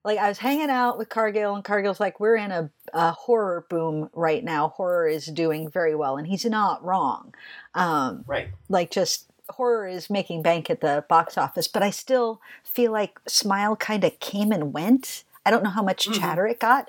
like 0.05 0.19
I 0.19 0.29
was 0.29 0.39
hanging 0.39 0.71
out 0.71 0.99
with 0.99 1.09
Cargill, 1.09 1.55
and 1.55 1.65
Cargill's 1.65 1.99
like, 2.01 2.21
we're 2.21 2.37
in 2.37 2.51
a, 2.53 2.71
a 2.93 3.13
horror 3.13 3.67
boom 3.71 4.11
right 4.13 4.45
now. 4.45 4.69
Horror 4.69 5.09
is 5.09 5.27
doing 5.27 5.71
very 5.71 5.95
well, 5.95 6.17
and 6.17 6.27
he's 6.27 6.45
not 6.45 6.85
wrong. 6.85 7.35
Um, 7.75 8.25
right 8.27 8.49
like 8.69 8.91
just 8.91 9.27
horror 9.51 9.87
is 9.87 10.09
making 10.11 10.43
bank 10.43 10.71
at 10.71 10.81
the 10.81 11.05
box 11.09 11.37
office, 11.37 11.69
but 11.69 11.83
I 11.83 11.91
still 11.91 12.41
feel 12.63 12.93
like 12.93 13.19
Smile 13.27 13.77
kind 13.77 14.05
of 14.05 14.19
came 14.21 14.53
and 14.53 14.73
went. 14.73 15.25
I 15.45 15.51
don't 15.51 15.63
know 15.63 15.71
how 15.71 15.83
much 15.83 16.09
Mhm. 16.09 16.19
chatter 16.19 16.47
it 16.47 16.59
got. 16.61 16.89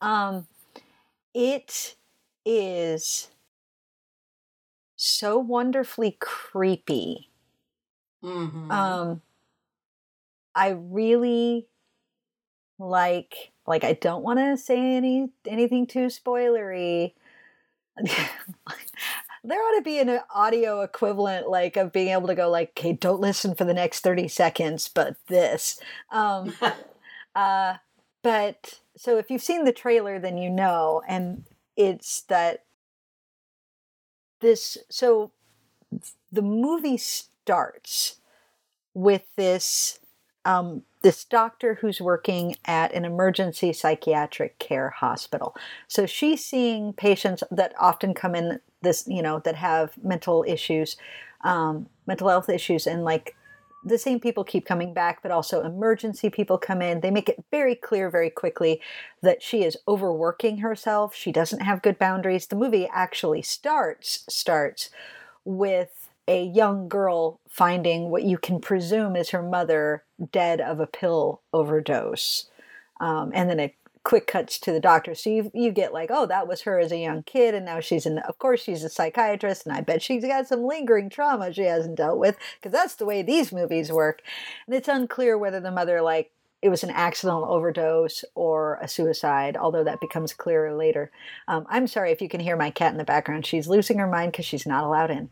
Um, 0.00 0.46
it 1.32 1.96
is 2.44 3.28
so 4.96 5.38
wonderfully 5.38 6.16
creepy. 6.20 7.30
mm-hmm. 8.22 8.70
Um, 8.70 9.22
I 10.54 10.68
really 10.68 11.66
like 12.78 13.52
like 13.66 13.84
I 13.84 13.94
don't 13.94 14.22
want 14.22 14.38
to 14.38 14.56
say 14.56 14.96
any 14.96 15.30
anything 15.46 15.86
too 15.86 16.06
spoilery. 16.06 17.12
there 19.44 19.58
ought 19.60 19.76
to 19.76 19.82
be 19.82 19.98
an 19.98 20.20
audio 20.34 20.80
equivalent 20.80 21.48
like 21.48 21.76
of 21.76 21.92
being 21.92 22.08
able 22.08 22.26
to 22.26 22.34
go 22.34 22.50
like, 22.50 22.70
"Okay, 22.70 22.92
don't 22.92 23.20
listen 23.20 23.54
for 23.54 23.64
the 23.64 23.74
next 23.74 24.00
30 24.00 24.28
seconds, 24.28 24.88
but 24.92 25.16
this." 25.28 25.80
Um 26.10 26.54
uh 27.34 27.74
but 28.22 28.80
so 28.96 29.18
if 29.18 29.30
you've 29.30 29.42
seen 29.42 29.64
the 29.64 29.72
trailer 29.72 30.18
then 30.18 30.38
you 30.38 30.48
know 30.48 31.02
and 31.06 31.44
it's 31.76 32.22
that 32.22 32.64
this 34.40 34.78
so 34.88 35.32
the 36.32 36.42
movie 36.42 36.96
starts 36.96 38.16
with 38.94 39.22
this 39.36 39.98
um, 40.44 40.82
this 41.02 41.24
doctor 41.24 41.74
who's 41.74 42.00
working 42.00 42.56
at 42.64 42.92
an 42.94 43.04
emergency 43.04 43.72
psychiatric 43.72 44.58
care 44.58 44.90
hospital. 44.90 45.54
So 45.86 46.06
she's 46.06 46.44
seeing 46.44 46.92
patients 46.92 47.42
that 47.50 47.74
often 47.78 48.14
come 48.14 48.34
in 48.34 48.60
this, 48.82 49.04
you 49.06 49.22
know, 49.22 49.40
that 49.40 49.56
have 49.56 49.92
mental 50.02 50.44
issues, 50.46 50.96
um, 51.42 51.88
mental 52.06 52.28
health 52.28 52.48
issues, 52.48 52.86
and 52.86 53.04
like 53.04 53.36
the 53.84 53.98
same 53.98 54.18
people 54.18 54.44
keep 54.44 54.64
coming 54.64 54.94
back, 54.94 55.22
but 55.22 55.30
also 55.30 55.62
emergency 55.62 56.30
people 56.30 56.56
come 56.56 56.80
in. 56.80 57.00
They 57.00 57.10
make 57.10 57.28
it 57.28 57.44
very 57.50 57.74
clear 57.74 58.08
very 58.10 58.30
quickly 58.30 58.80
that 59.20 59.42
she 59.42 59.62
is 59.62 59.76
overworking 59.86 60.58
herself. 60.58 61.14
She 61.14 61.30
doesn't 61.30 61.60
have 61.60 61.82
good 61.82 61.98
boundaries. 61.98 62.46
The 62.46 62.56
movie 62.56 62.88
actually 62.92 63.42
starts 63.42 64.24
starts 64.28 64.88
with 65.44 66.03
a 66.26 66.44
young 66.44 66.88
girl 66.88 67.40
finding 67.48 68.10
what 68.10 68.22
you 68.22 68.38
can 68.38 68.60
presume 68.60 69.16
is 69.16 69.30
her 69.30 69.42
mother 69.42 70.04
dead 70.32 70.60
of 70.60 70.80
a 70.80 70.86
pill 70.86 71.42
overdose. 71.52 72.48
Um, 73.00 73.30
and 73.34 73.50
then 73.50 73.60
it 73.60 73.74
quick 74.04 74.26
cuts 74.26 74.58
to 74.58 74.70
the 74.70 74.80
doctor. 74.80 75.14
So 75.14 75.30
you, 75.30 75.50
you 75.54 75.72
get 75.72 75.92
like, 75.92 76.10
oh, 76.12 76.26
that 76.26 76.46
was 76.46 76.62
her 76.62 76.78
as 76.78 76.92
a 76.92 76.98
young 76.98 77.22
kid. 77.22 77.54
And 77.54 77.64
now 77.64 77.80
she's 77.80 78.06
in, 78.06 78.18
of 78.18 78.38
course, 78.38 78.62
she's 78.62 78.84
a 78.84 78.90
psychiatrist. 78.90 79.66
And 79.66 79.74
I 79.74 79.80
bet 79.80 80.02
she's 80.02 80.24
got 80.24 80.46
some 80.46 80.64
lingering 80.64 81.08
trauma 81.08 81.52
she 81.52 81.62
hasn't 81.62 81.96
dealt 81.96 82.18
with 82.18 82.36
because 82.60 82.72
that's 82.72 82.94
the 82.96 83.06
way 83.06 83.22
these 83.22 83.52
movies 83.52 83.90
work. 83.90 84.22
And 84.66 84.74
it's 84.74 84.88
unclear 84.88 85.36
whether 85.38 85.58
the 85.58 85.70
mother, 85.70 86.02
like, 86.02 86.30
it 86.64 86.70
was 86.70 86.82
an 86.82 86.90
accidental 86.90 87.44
overdose 87.44 88.24
or 88.34 88.78
a 88.80 88.88
suicide, 88.88 89.54
although 89.54 89.84
that 89.84 90.00
becomes 90.00 90.32
clearer 90.32 90.74
later. 90.74 91.10
Um, 91.46 91.66
I'm 91.68 91.86
sorry 91.86 92.10
if 92.10 92.22
you 92.22 92.28
can 92.30 92.40
hear 92.40 92.56
my 92.56 92.70
cat 92.70 92.90
in 92.90 92.96
the 92.96 93.04
background. 93.04 93.44
She's 93.44 93.68
losing 93.68 93.98
her 93.98 94.06
mind 94.06 94.32
because 94.32 94.46
she's 94.46 94.64
not 94.64 94.82
allowed 94.82 95.10
in. 95.10 95.28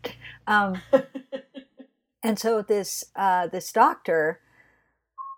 Um, 0.47 0.83
and 2.23 2.39
so 2.39 2.61
this 2.61 3.05
uh, 3.17 3.47
this 3.47 3.73
doctor, 3.73 4.41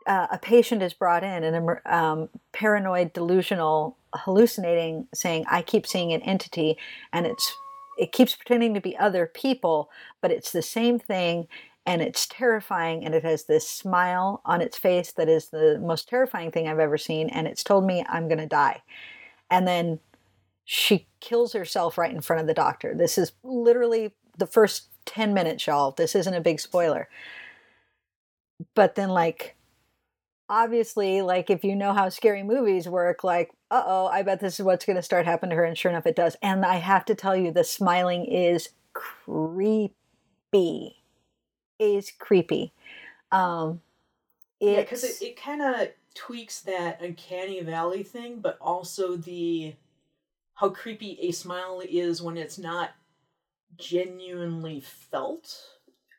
uh, 0.04 0.26
a 0.32 0.38
patient 0.38 0.82
is 0.82 0.94
brought 0.94 1.22
in, 1.22 1.44
and 1.44 1.70
a 1.70 1.96
um, 1.96 2.28
paranoid, 2.50 3.12
delusional, 3.12 3.96
hallucinating, 4.14 5.06
saying, 5.14 5.44
"I 5.48 5.62
keep 5.62 5.86
seeing 5.86 6.12
an 6.12 6.22
entity, 6.22 6.76
and 7.12 7.24
it's 7.24 7.54
it 8.00 8.10
keeps 8.10 8.34
pretending 8.34 8.74
to 8.74 8.80
be 8.80 8.98
other 8.98 9.26
people, 9.32 9.90
but 10.20 10.32
it's 10.32 10.50
the 10.50 10.60
same 10.60 10.98
thing." 10.98 11.46
And 11.86 12.00
it's 12.00 12.26
terrifying, 12.26 13.04
and 13.04 13.14
it 13.14 13.24
has 13.24 13.44
this 13.44 13.68
smile 13.68 14.40
on 14.46 14.62
its 14.62 14.78
face 14.78 15.12
that 15.12 15.28
is 15.28 15.48
the 15.48 15.78
most 15.80 16.08
terrifying 16.08 16.50
thing 16.50 16.66
I've 16.66 16.78
ever 16.78 16.96
seen. 16.96 17.28
And 17.28 17.46
it's 17.46 17.62
told 17.62 17.84
me 17.84 18.04
I'm 18.08 18.26
going 18.26 18.38
to 18.38 18.46
die. 18.46 18.82
And 19.50 19.68
then 19.68 20.00
she 20.64 21.06
kills 21.20 21.52
herself 21.52 21.98
right 21.98 22.10
in 22.10 22.22
front 22.22 22.40
of 22.40 22.46
the 22.46 22.54
doctor. 22.54 22.94
This 22.94 23.18
is 23.18 23.32
literally 23.42 24.14
the 24.38 24.46
first 24.46 24.88
10 25.04 25.34
minutes, 25.34 25.66
y'all. 25.66 25.90
This 25.90 26.14
isn't 26.14 26.32
a 26.32 26.40
big 26.40 26.58
spoiler. 26.58 27.08
But 28.74 28.94
then, 28.94 29.10
like, 29.10 29.56
obviously, 30.48 31.20
like, 31.20 31.50
if 31.50 31.64
you 31.64 31.76
know 31.76 31.92
how 31.92 32.08
scary 32.08 32.42
movies 32.42 32.88
work, 32.88 33.24
like, 33.24 33.50
uh 33.70 33.82
oh, 33.84 34.06
I 34.06 34.22
bet 34.22 34.40
this 34.40 34.58
is 34.58 34.64
what's 34.64 34.86
going 34.86 34.96
to 34.96 35.02
start 35.02 35.26
happening 35.26 35.50
to 35.50 35.56
her. 35.56 35.64
And 35.64 35.76
sure 35.76 35.90
enough, 35.90 36.06
it 36.06 36.16
does. 36.16 36.36
And 36.40 36.64
I 36.64 36.76
have 36.76 37.04
to 37.06 37.14
tell 37.14 37.36
you, 37.36 37.52
the 37.52 37.64
smiling 37.64 38.24
is 38.24 38.70
creepy. 38.94 39.92
Is 41.78 42.10
creepy. 42.18 42.72
Um, 43.32 43.82
Yeah, 44.60 44.80
because 44.80 45.04
it, 45.04 45.22
it 45.22 45.36
kind 45.36 45.62
of 45.62 45.88
tweaks 46.14 46.60
that 46.62 47.02
uncanny 47.02 47.60
valley 47.62 48.02
thing, 48.02 48.40
but 48.40 48.58
also 48.60 49.16
the 49.16 49.74
how 50.54 50.70
creepy 50.70 51.18
a 51.20 51.32
smile 51.32 51.82
is 51.88 52.22
when 52.22 52.36
it's 52.38 52.58
not 52.58 52.92
genuinely 53.76 54.80
felt 54.80 55.78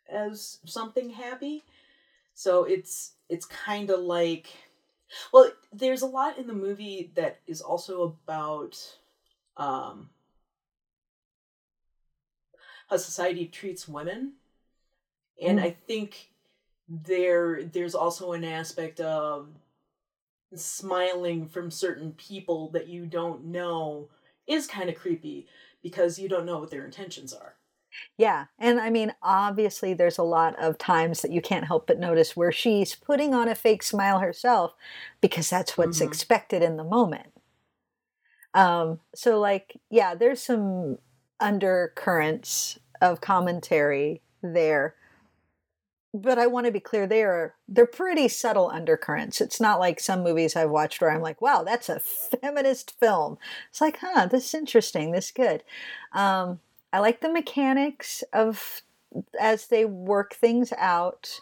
as 0.09 0.59
something 0.65 1.11
happy. 1.11 1.63
So 2.33 2.65
it's 2.65 3.13
it's 3.29 3.45
kind 3.45 3.89
of 3.91 4.01
like 4.01 4.47
well, 5.33 5.51
there's 5.73 6.03
a 6.03 6.07
lot 6.07 6.37
in 6.37 6.47
the 6.47 6.53
movie 6.53 7.11
that 7.15 7.39
is 7.47 7.61
also 7.61 8.03
about 8.03 8.97
um 9.57 10.09
how 12.87 12.97
society 12.97 13.47
treats 13.47 13.87
women. 13.87 14.33
And 15.41 15.59
Mm. 15.59 15.63
I 15.63 15.71
think 15.71 16.31
there 16.87 17.63
there's 17.63 17.95
also 17.95 18.33
an 18.33 18.43
aspect 18.43 18.99
of 18.99 19.49
smiling 20.55 21.47
from 21.47 21.69
certain 21.69 22.13
people 22.13 22.69
that 22.71 22.87
you 22.87 23.05
don't 23.05 23.45
know 23.45 24.09
is 24.47 24.67
kind 24.67 24.89
of 24.89 24.95
creepy 24.95 25.47
because 25.83 26.17
you 26.19 26.27
don't 26.29 26.45
know 26.45 26.59
what 26.59 26.71
their 26.71 26.85
intentions 26.85 27.33
are. 27.33 27.57
Yeah. 28.17 28.45
And 28.59 28.79
I 28.79 28.89
mean, 28.89 29.13
obviously, 29.21 29.93
there's 29.93 30.17
a 30.17 30.23
lot 30.23 30.55
of 30.59 30.77
times 30.77 31.21
that 31.21 31.31
you 31.31 31.41
can't 31.41 31.65
help 31.65 31.87
but 31.87 31.99
notice 31.99 32.35
where 32.35 32.51
she's 32.51 32.95
putting 32.95 33.33
on 33.33 33.47
a 33.47 33.55
fake 33.55 33.83
smile 33.83 34.19
herself 34.19 34.73
because 35.21 35.49
that's 35.49 35.77
what's 35.77 36.01
Mhm. 36.01 36.01
expected 36.01 36.61
in 36.61 36.77
the 36.77 36.83
moment. 36.83 37.33
Um, 38.53 38.99
so, 39.13 39.39
like, 39.39 39.77
yeah, 39.89 40.15
there's 40.15 40.41
some 40.41 40.97
undercurrents 41.39 42.79
of 43.01 43.21
commentary 43.21 44.21
there. 44.41 44.95
But 46.15 46.39
I 46.39 46.47
want 46.47 46.65
to 46.65 46.71
be 46.71 46.79
clear, 46.79 47.05
they're 47.05 47.55
they're 47.67 47.85
pretty 47.85 48.29
subtle 48.29 48.69
undercurrents. 48.69 49.41
It's 49.41 49.59
not 49.59 49.81
like 49.81 49.99
some 49.99 50.23
movies 50.23 50.55
I've 50.55 50.69
watched 50.69 51.01
where 51.01 51.11
I'm 51.11 51.21
like, 51.21 51.41
"Wow, 51.41 51.63
that's 51.63 51.89
a 51.89 51.99
feminist 51.99 52.97
film." 52.99 53.37
It's 53.69 53.81
like, 53.81 53.97
"Huh, 53.99 54.27
this 54.27 54.45
is 54.45 54.53
interesting. 54.53 55.11
This 55.11 55.25
is 55.25 55.31
good." 55.31 55.63
Um, 56.13 56.61
I 56.93 56.99
like 56.99 57.19
the 57.19 57.29
mechanics 57.29 58.23
of 58.31 58.81
as 59.39 59.67
they 59.67 59.83
work 59.85 60.35
things 60.35 60.71
out. 60.77 61.41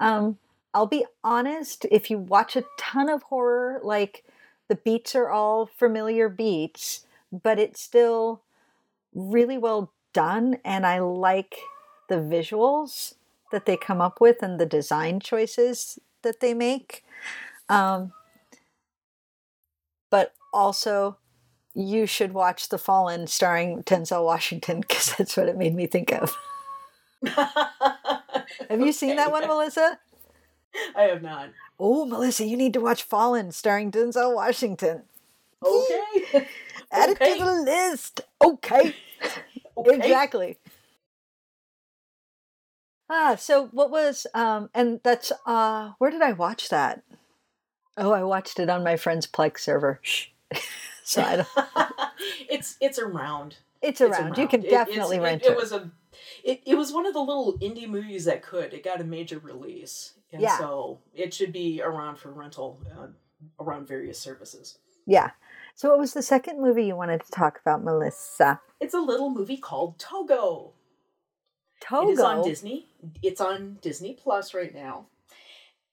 Um, 0.00 0.38
I'll 0.72 0.86
be 0.86 1.04
honest, 1.22 1.84
if 1.90 2.10
you 2.10 2.18
watch 2.18 2.56
a 2.56 2.64
ton 2.78 3.10
of 3.10 3.24
horror, 3.24 3.80
like 3.82 4.24
the 4.68 4.76
beats 4.76 5.14
are 5.14 5.28
all 5.28 5.66
familiar 5.66 6.30
beats, 6.30 7.06
but 7.30 7.58
it's 7.58 7.82
still 7.82 8.40
really 9.14 9.58
well 9.58 9.92
done, 10.14 10.58
and 10.64 10.86
I 10.86 11.00
like 11.00 11.56
the 12.08 12.16
visuals 12.16 13.14
that 13.54 13.66
they 13.66 13.76
come 13.76 14.00
up 14.00 14.20
with 14.20 14.42
and 14.42 14.58
the 14.58 14.66
design 14.66 15.20
choices 15.20 15.96
that 16.22 16.40
they 16.40 16.54
make. 16.54 17.04
Um, 17.68 18.12
but 20.10 20.34
also, 20.52 21.18
you 21.72 22.04
should 22.06 22.32
watch 22.32 22.68
The 22.68 22.78
Fallen 22.78 23.28
starring 23.28 23.84
Denzel 23.84 24.24
Washington 24.24 24.80
because 24.88 25.14
that's 25.16 25.36
what 25.36 25.48
it 25.48 25.56
made 25.56 25.74
me 25.74 25.86
think 25.86 26.12
of. 26.12 26.36
Have 27.26 28.80
you 28.80 28.92
seen 28.92 29.14
that 29.16 29.30
one, 29.30 29.44
Okay. 29.44 29.48
Melissa? 29.48 29.98
I 30.96 31.02
have 31.02 31.22
not. 31.22 31.50
Oh, 31.78 32.04
Melissa, 32.04 32.44
you 32.44 32.56
need 32.56 32.72
to 32.72 32.80
watch 32.80 33.04
Fallen 33.04 33.52
starring 33.52 33.92
Denzel 33.92 34.34
Washington. 34.34 35.02
Okay. 35.64 36.48
Add 36.90 37.10
it 37.10 37.18
to 37.20 37.44
the 37.44 37.52
list. 37.62 38.20
Okay. 38.44 38.94
okay. 39.78 39.96
Exactly. 39.96 40.58
Ah, 43.10 43.36
so 43.36 43.66
what 43.66 43.90
was 43.90 44.26
um 44.34 44.70
and 44.74 45.00
that's 45.02 45.32
uh 45.46 45.92
where 45.98 46.10
did 46.10 46.22
I 46.22 46.32
watch 46.32 46.68
that? 46.70 47.02
Oh, 47.96 48.12
I 48.12 48.22
watched 48.24 48.58
it 48.58 48.70
on 48.70 48.82
my 48.82 48.96
friend's 48.96 49.26
Plex 49.26 49.60
server. 49.60 50.00
Shh. 50.02 50.26
so 51.04 51.22
I 51.22 51.36
don't, 51.36 51.48
it's 52.50 52.76
it's 52.80 52.98
around. 52.98 53.56
it's 53.82 54.00
It's 54.00 54.18
around. 54.18 54.38
You 54.38 54.48
can 54.48 54.64
It- 54.64 54.70
definitely 54.70 55.18
it, 55.18 55.22
rent 55.22 55.42
it. 55.42 55.52
it. 55.52 55.56
was 55.56 55.72
a 55.72 55.90
it, 56.42 56.62
it 56.66 56.76
was 56.76 56.92
one 56.92 57.06
of 57.06 57.12
the 57.14 57.20
little 57.20 57.58
indie 57.58 57.88
movies 57.88 58.24
that 58.24 58.42
could. 58.42 58.72
It 58.72 58.84
got 58.84 59.00
a 59.00 59.04
major 59.04 59.38
release. 59.38 60.14
And 60.32 60.42
Yeah. 60.42 60.58
so 60.58 60.98
it 61.14 61.32
should 61.32 61.52
be 61.52 61.80
around 61.82 62.16
for 62.16 62.30
rental 62.32 62.80
uh, 62.98 63.06
around 63.62 63.86
various 63.86 64.18
services. 64.18 64.78
Yeah. 65.06 65.30
So 65.74 65.90
what 65.90 65.98
was 65.98 66.12
the 66.14 66.22
second 66.22 66.60
movie 66.60 66.86
you 66.86 66.96
wanted 66.96 67.24
to 67.24 67.30
talk 67.32 67.60
about, 67.60 67.82
Melissa? 67.84 68.60
It's 68.80 68.94
a 68.94 69.00
little 69.00 69.30
movie 69.30 69.56
called 69.56 69.98
Togo. 69.98 70.72
Togo. 71.80 72.08
It 72.08 72.12
is 72.12 72.20
on 72.20 72.44
Disney. 72.44 72.86
It's 73.22 73.40
on 73.40 73.78
Disney 73.82 74.14
Plus 74.14 74.54
right 74.54 74.74
now. 74.74 75.06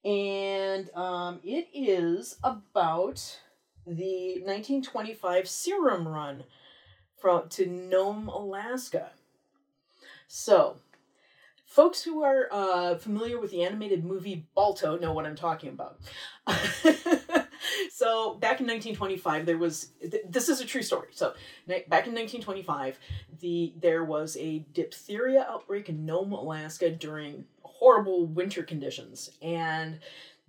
And 0.03 0.89
um, 0.95 1.39
it 1.43 1.67
is 1.73 2.37
about 2.43 3.39
the 3.85 4.41
1925 4.43 5.47
serum 5.47 6.07
run 6.07 6.43
from 7.19 7.49
to 7.49 7.65
Nome, 7.67 8.27
Alaska. 8.27 9.11
So, 10.27 10.77
folks 11.65 12.01
who 12.01 12.23
are 12.23 12.47
uh, 12.51 12.95
familiar 12.95 13.39
with 13.39 13.51
the 13.51 13.63
animated 13.63 14.03
movie 14.03 14.47
Balto 14.55 14.97
know 14.97 15.13
what 15.13 15.25
I'm 15.25 15.35
talking 15.35 15.69
about. 15.69 15.99
so, 17.91 18.35
back 18.35 18.59
in 18.59 18.67
1925, 18.67 19.45
there 19.45 19.57
was 19.57 19.91
th- 19.99 20.23
this 20.29 20.49
is 20.49 20.61
a 20.61 20.65
true 20.65 20.81
story. 20.81 21.09
So, 21.11 21.33
back 21.67 22.07
in 22.07 22.13
1925, 22.13 22.99
the 23.39 23.73
there 23.79 24.03
was 24.03 24.37
a 24.37 24.65
diphtheria 24.73 25.45
outbreak 25.49 25.89
in 25.89 26.05
Nome, 26.05 26.33
Alaska 26.33 26.89
during 26.89 27.45
horrible 27.63 28.25
winter 28.25 28.63
conditions, 28.63 29.31
and 29.41 29.99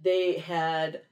they 0.03 0.39
had 0.39 1.03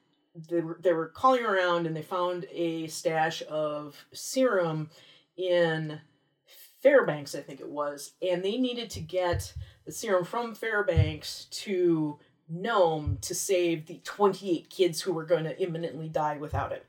they 0.49 0.61
were, 0.61 0.79
they 0.81 0.93
were 0.93 1.09
calling 1.09 1.45
around 1.45 1.87
and 1.87 1.97
they 1.97 2.03
found 2.03 2.47
a 2.53 2.87
stash 2.87 3.43
of 3.49 3.97
serum 4.13 4.91
in 5.37 6.01
Fairbanks, 6.83 7.35
I 7.35 7.41
think 7.41 7.61
it 7.61 7.69
was, 7.69 8.13
and 8.23 8.43
they 8.43 8.57
needed 8.57 8.91
to 8.91 9.01
get 9.01 9.53
the 9.85 9.93
serum 9.93 10.25
from 10.25 10.55
Fairbanks 10.55 11.47
to 11.51 12.19
Nome 12.51 13.19
to 13.23 13.35
save 13.35 13.87
the 13.87 14.01
28 14.05 14.69
kids 14.69 15.03
who 15.03 15.13
were 15.13 15.25
going 15.25 15.45
to 15.45 15.61
imminently 15.63 16.09
die 16.09 16.37
without 16.37 16.73
it. 16.73 16.85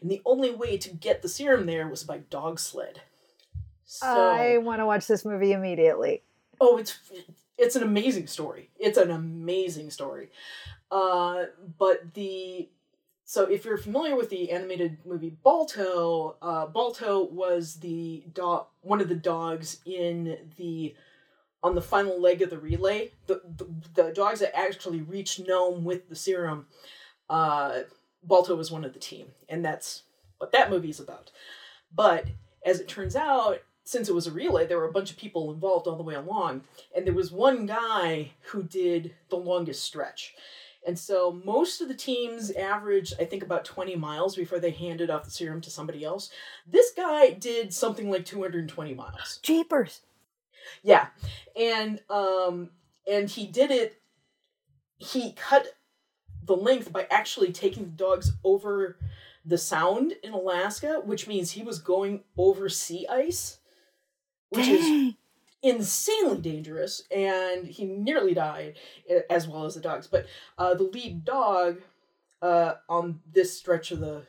And 0.00 0.10
the 0.10 0.22
only 0.24 0.50
way 0.50 0.76
to 0.78 0.90
get 0.90 1.22
the 1.22 1.28
serum 1.28 1.66
there 1.66 1.88
was 1.88 2.04
by 2.04 2.18
dog 2.18 2.58
sled. 2.58 3.02
So, 3.84 4.06
I 4.06 4.58
want 4.58 4.80
to 4.80 4.86
watch 4.86 5.06
this 5.06 5.24
movie 5.24 5.52
immediately. 5.52 6.22
oh, 6.60 6.76
it's 6.76 6.98
it's 7.56 7.74
an 7.74 7.82
amazing 7.82 8.26
story. 8.26 8.70
It's 8.78 8.98
an 8.98 9.10
amazing 9.10 9.90
story. 9.90 10.28
Uh, 10.90 11.46
but 11.78 12.14
the 12.14 12.68
so 13.24 13.44
if 13.44 13.64
you're 13.64 13.76
familiar 13.76 14.16
with 14.16 14.30
the 14.30 14.52
animated 14.52 14.98
movie 15.04 15.36
Balto, 15.42 16.36
uh, 16.40 16.66
Balto 16.66 17.24
was 17.24 17.76
the 17.76 18.24
dog, 18.32 18.66
one 18.82 19.00
of 19.00 19.08
the 19.08 19.14
dogs 19.14 19.80
in 19.84 20.38
the 20.56 20.94
on 21.62 21.74
the 21.74 21.82
final 21.82 22.20
leg 22.20 22.42
of 22.42 22.50
the 22.50 22.58
relay. 22.58 23.12
The 23.26 23.40
the, 23.56 23.66
the 23.94 24.12
dogs 24.12 24.40
that 24.40 24.56
actually 24.56 25.02
reached 25.02 25.46
Nome 25.46 25.84
with 25.84 26.08
the 26.08 26.16
serum. 26.16 26.66
Uh, 27.28 27.80
Balto 28.22 28.56
was 28.56 28.70
one 28.70 28.84
of 28.84 28.92
the 28.92 28.98
team, 28.98 29.28
and 29.48 29.64
that's 29.64 30.02
what 30.38 30.52
that 30.52 30.70
movie's 30.70 31.00
about. 31.00 31.30
But 31.94 32.26
as 32.64 32.80
it 32.80 32.88
turns 32.88 33.16
out, 33.16 33.62
since 33.84 34.08
it 34.08 34.14
was 34.14 34.26
a 34.26 34.32
relay, 34.32 34.66
there 34.66 34.78
were 34.78 34.88
a 34.88 34.92
bunch 34.92 35.10
of 35.10 35.16
people 35.16 35.52
involved 35.52 35.86
all 35.86 35.96
the 35.96 36.02
way 36.02 36.14
along, 36.14 36.62
and 36.94 37.06
there 37.06 37.14
was 37.14 37.32
one 37.32 37.66
guy 37.66 38.32
who 38.46 38.62
did 38.62 39.14
the 39.30 39.36
longest 39.36 39.82
stretch. 39.84 40.34
And 40.86 40.98
so 40.98 41.40
most 41.44 41.80
of 41.80 41.88
the 41.88 41.94
teams 41.94 42.50
averaged, 42.52 43.14
I 43.20 43.24
think, 43.24 43.42
about 43.42 43.64
20 43.64 43.96
miles 43.96 44.36
before 44.36 44.58
they 44.58 44.70
handed 44.70 45.10
off 45.10 45.24
the 45.24 45.30
serum 45.30 45.60
to 45.62 45.70
somebody 45.70 46.04
else. 46.04 46.30
This 46.66 46.92
guy 46.92 47.30
did 47.30 47.74
something 47.74 48.10
like 48.10 48.24
220 48.24 48.94
miles. 48.94 49.38
Jeepers. 49.42 50.00
Yeah. 50.82 51.08
And 51.56 52.00
um 52.10 52.70
and 53.10 53.28
he 53.28 53.46
did 53.46 53.70
it. 53.70 54.00
He 54.98 55.32
cut 55.32 55.66
the 56.44 56.56
length 56.56 56.92
by 56.92 57.06
actually 57.10 57.52
taking 57.52 57.84
the 57.84 57.90
dogs 57.90 58.32
over 58.42 58.98
the 59.44 59.58
sound 59.58 60.14
in 60.22 60.32
Alaska, 60.32 61.00
which 61.04 61.26
means 61.26 61.52
he 61.52 61.62
was 61.62 61.78
going 61.78 62.24
over 62.36 62.68
sea 62.68 63.06
ice, 63.08 63.58
which 64.50 64.66
is 64.68 65.14
insanely 65.62 66.40
dangerous, 66.40 67.02
and 67.10 67.66
he 67.66 67.84
nearly 67.84 68.34
died, 68.34 68.76
as 69.30 69.48
well 69.48 69.64
as 69.64 69.74
the 69.74 69.80
dogs. 69.80 70.06
But 70.06 70.26
uh, 70.58 70.74
the 70.74 70.84
lead 70.84 71.24
dog 71.24 71.80
uh, 72.42 72.74
on 72.88 73.20
this 73.32 73.56
stretch 73.56 73.90
of 73.90 74.00
the 74.00 74.22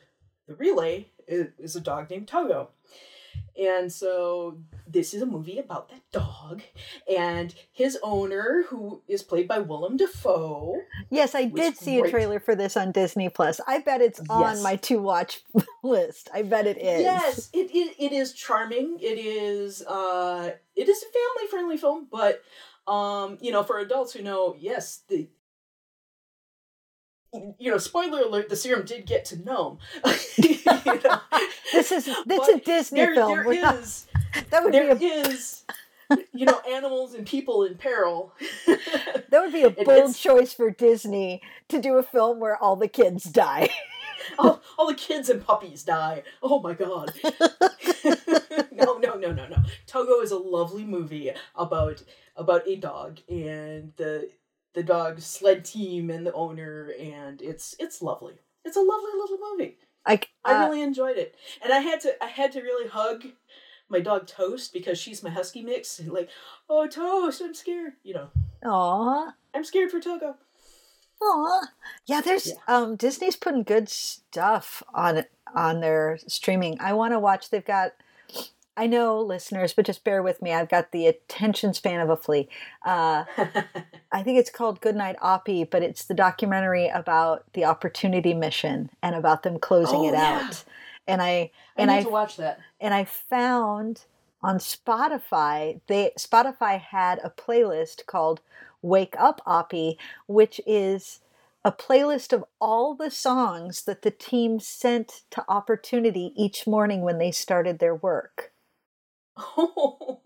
the 0.46 0.54
relay 0.56 1.06
is, 1.28 1.46
is 1.58 1.76
a 1.76 1.80
dog 1.80 2.10
named 2.10 2.26
Togo. 2.26 2.70
And 3.58 3.92
so 3.92 4.58
this 4.86 5.14
is 5.14 5.22
a 5.22 5.26
movie 5.26 5.58
about 5.58 5.88
that 5.90 6.02
dog 6.12 6.62
and 7.10 7.54
his 7.72 7.98
owner, 8.02 8.64
who 8.68 9.02
is 9.08 9.22
played 9.22 9.46
by 9.48 9.58
Willem 9.58 9.96
Dafoe. 9.96 10.76
Yes, 11.10 11.34
I 11.34 11.44
did 11.44 11.76
see 11.76 12.00
a 12.00 12.10
trailer 12.10 12.40
for 12.40 12.54
this 12.54 12.76
on 12.76 12.92
Disney 12.92 13.28
Plus. 13.28 13.60
I 13.66 13.78
bet 13.80 14.00
it's 14.00 14.20
on 14.28 14.40
Yes. 14.40 14.62
my 14.62 14.76
to 14.76 15.00
watch 15.00 15.42
list. 15.82 16.28
I 16.32 16.42
bet 16.42 16.66
it 16.66 16.78
is. 16.78 17.02
Yes, 17.02 17.50
it, 17.52 17.70
it, 17.74 17.96
it 17.98 18.12
is 18.12 18.32
charming. 18.32 18.98
It 19.00 19.18
is 19.18 19.82
uh 19.86 20.52
it 20.76 20.88
is 20.88 21.02
a 21.02 21.06
family 21.06 21.48
friendly 21.50 21.76
film, 21.76 22.08
but 22.10 22.42
um, 22.86 23.38
you 23.40 23.52
know, 23.52 23.62
for 23.62 23.78
adults 23.78 24.12
who 24.12 24.22
know, 24.22 24.56
yes, 24.58 25.02
the 25.08 25.28
you 27.58 27.70
know, 27.70 27.78
spoiler 27.78 28.22
alert, 28.22 28.48
the 28.48 28.56
serum 28.56 28.84
did 28.84 29.06
get 29.06 29.24
to 29.26 29.36
Nome. 29.42 29.78
You 30.36 30.58
know? 30.66 31.20
This 31.72 31.92
is 31.92 32.08
is 32.08 32.48
a 32.48 32.58
Disney 32.58 33.00
there, 33.00 33.14
film. 33.14 33.34
there 33.36 33.44
We're 33.46 33.60
not- 33.62 34.04
that 34.50 34.62
would 34.64 34.72
there 34.74 34.94
be 34.94 35.08
a 35.10 35.20
is 35.28 35.64
you 36.32 36.44
know 36.44 36.60
animals 36.68 37.14
and 37.14 37.26
people 37.26 37.64
in 37.64 37.76
peril. 37.76 38.32
that 38.66 39.30
would 39.40 39.52
be 39.52 39.62
a 39.62 39.70
bold 39.70 40.14
choice 40.16 40.52
for 40.52 40.70
Disney 40.70 41.40
to 41.68 41.80
do 41.80 41.96
a 41.96 42.02
film 42.02 42.40
where 42.40 42.56
all 42.56 42.76
the 42.76 42.88
kids 42.88 43.24
die. 43.24 43.68
all, 44.38 44.60
all 44.78 44.86
the 44.88 44.94
kids 44.94 45.28
and 45.28 45.44
puppies 45.44 45.82
die. 45.82 46.22
Oh 46.42 46.60
my 46.60 46.74
god. 46.74 47.12
no, 48.72 48.98
no, 48.98 49.14
no, 49.14 49.32
no, 49.32 49.46
no. 49.48 49.56
Togo 49.86 50.20
is 50.20 50.30
a 50.32 50.38
lovely 50.38 50.84
movie 50.84 51.32
about 51.54 52.02
about 52.36 52.66
a 52.66 52.76
dog 52.76 53.20
and 53.28 53.92
the 53.96 54.30
the 54.74 54.82
dog 54.82 55.20
sled 55.20 55.64
team 55.64 56.10
and 56.10 56.26
the 56.26 56.32
owner 56.32 56.92
and 56.98 57.42
it's 57.42 57.74
it's 57.78 58.00
lovely. 58.02 58.34
It's 58.64 58.76
a 58.76 58.80
lovely 58.80 59.10
little 59.18 59.38
movie. 59.52 59.78
I 60.06 60.20
uh, 60.44 60.68
really 60.68 60.82
enjoyed 60.82 61.16
it. 61.16 61.34
And 61.62 61.72
I 61.72 61.80
had 61.80 62.00
to 62.00 62.22
I 62.22 62.28
had 62.28 62.52
to 62.52 62.62
really 62.62 62.88
hug 62.88 63.24
my 63.88 64.00
dog 64.00 64.26
Toast 64.26 64.72
because 64.72 64.98
she's 64.98 65.22
my 65.22 65.30
husky 65.30 65.62
mix 65.62 65.98
and 65.98 66.12
like, 66.12 66.30
"Oh, 66.68 66.86
Toast, 66.86 67.40
I'm 67.42 67.54
scared." 67.54 67.94
You 68.02 68.14
know. 68.14 68.28
aw. 68.64 69.32
I'm 69.52 69.64
scared 69.64 69.90
for 69.90 70.00
Togo. 70.00 70.36
Aw. 71.22 71.66
Yeah, 72.06 72.20
there's 72.20 72.46
Yeah. 72.48 72.54
um 72.68 72.96
Disney's 72.96 73.36
putting 73.36 73.62
good 73.64 73.88
stuff 73.88 74.82
on 74.94 75.24
on 75.54 75.80
their 75.80 76.18
streaming. 76.28 76.80
I 76.80 76.92
want 76.92 77.12
to 77.12 77.18
watch. 77.18 77.50
They've 77.50 77.64
got 77.64 77.92
I 78.76 78.86
know 78.86 79.20
listeners, 79.20 79.72
but 79.74 79.84
just 79.84 80.04
bear 80.04 80.22
with 80.22 80.40
me. 80.40 80.52
I've 80.52 80.68
got 80.68 80.90
the 80.92 81.06
attention 81.06 81.74
span 81.74 82.00
of 82.00 82.08
a 82.08 82.16
flea. 82.16 82.48
Uh, 82.84 83.24
I 84.12 84.22
think 84.22 84.38
it's 84.38 84.50
called 84.50 84.80
Goodnight 84.80 85.16
Oppy, 85.18 85.68
but 85.68 85.82
it's 85.82 86.04
the 86.04 86.14
documentary 86.14 86.88
about 86.88 87.44
the 87.52 87.64
Opportunity 87.64 88.32
Mission 88.32 88.90
and 89.02 89.14
about 89.14 89.42
them 89.42 89.58
closing 89.58 90.00
Oh, 90.00 90.08
it 90.08 90.12
yeah. 90.14 90.46
out. 90.48 90.64
And 91.06 91.20
I 91.20 91.26
I 91.28 91.50
and 91.76 91.90
need 91.90 91.96
I 91.98 92.02
to 92.04 92.08
watch 92.08 92.36
that. 92.38 92.60
and 92.80 92.94
I 92.94 93.04
found 93.04 94.04
on 94.42 94.58
Spotify, 94.58 95.80
they 95.86 96.12
Spotify 96.18 96.80
had 96.80 97.18
a 97.22 97.30
playlist 97.30 98.06
called 98.06 98.40
Wake 98.82 99.14
Up 99.18 99.42
Oppy, 99.46 99.96
which 100.26 100.60
is 100.66 101.20
a 101.64 101.72
playlist 101.72 102.32
of 102.32 102.44
all 102.60 102.94
the 102.94 103.10
songs 103.10 103.82
that 103.82 104.00
the 104.02 104.10
team 104.10 104.60
sent 104.60 105.22
to 105.30 105.44
Opportunity 105.48 106.32
each 106.36 106.66
morning 106.66 107.02
when 107.02 107.18
they 107.18 107.30
started 107.30 107.78
their 107.78 107.94
work. 107.94 108.52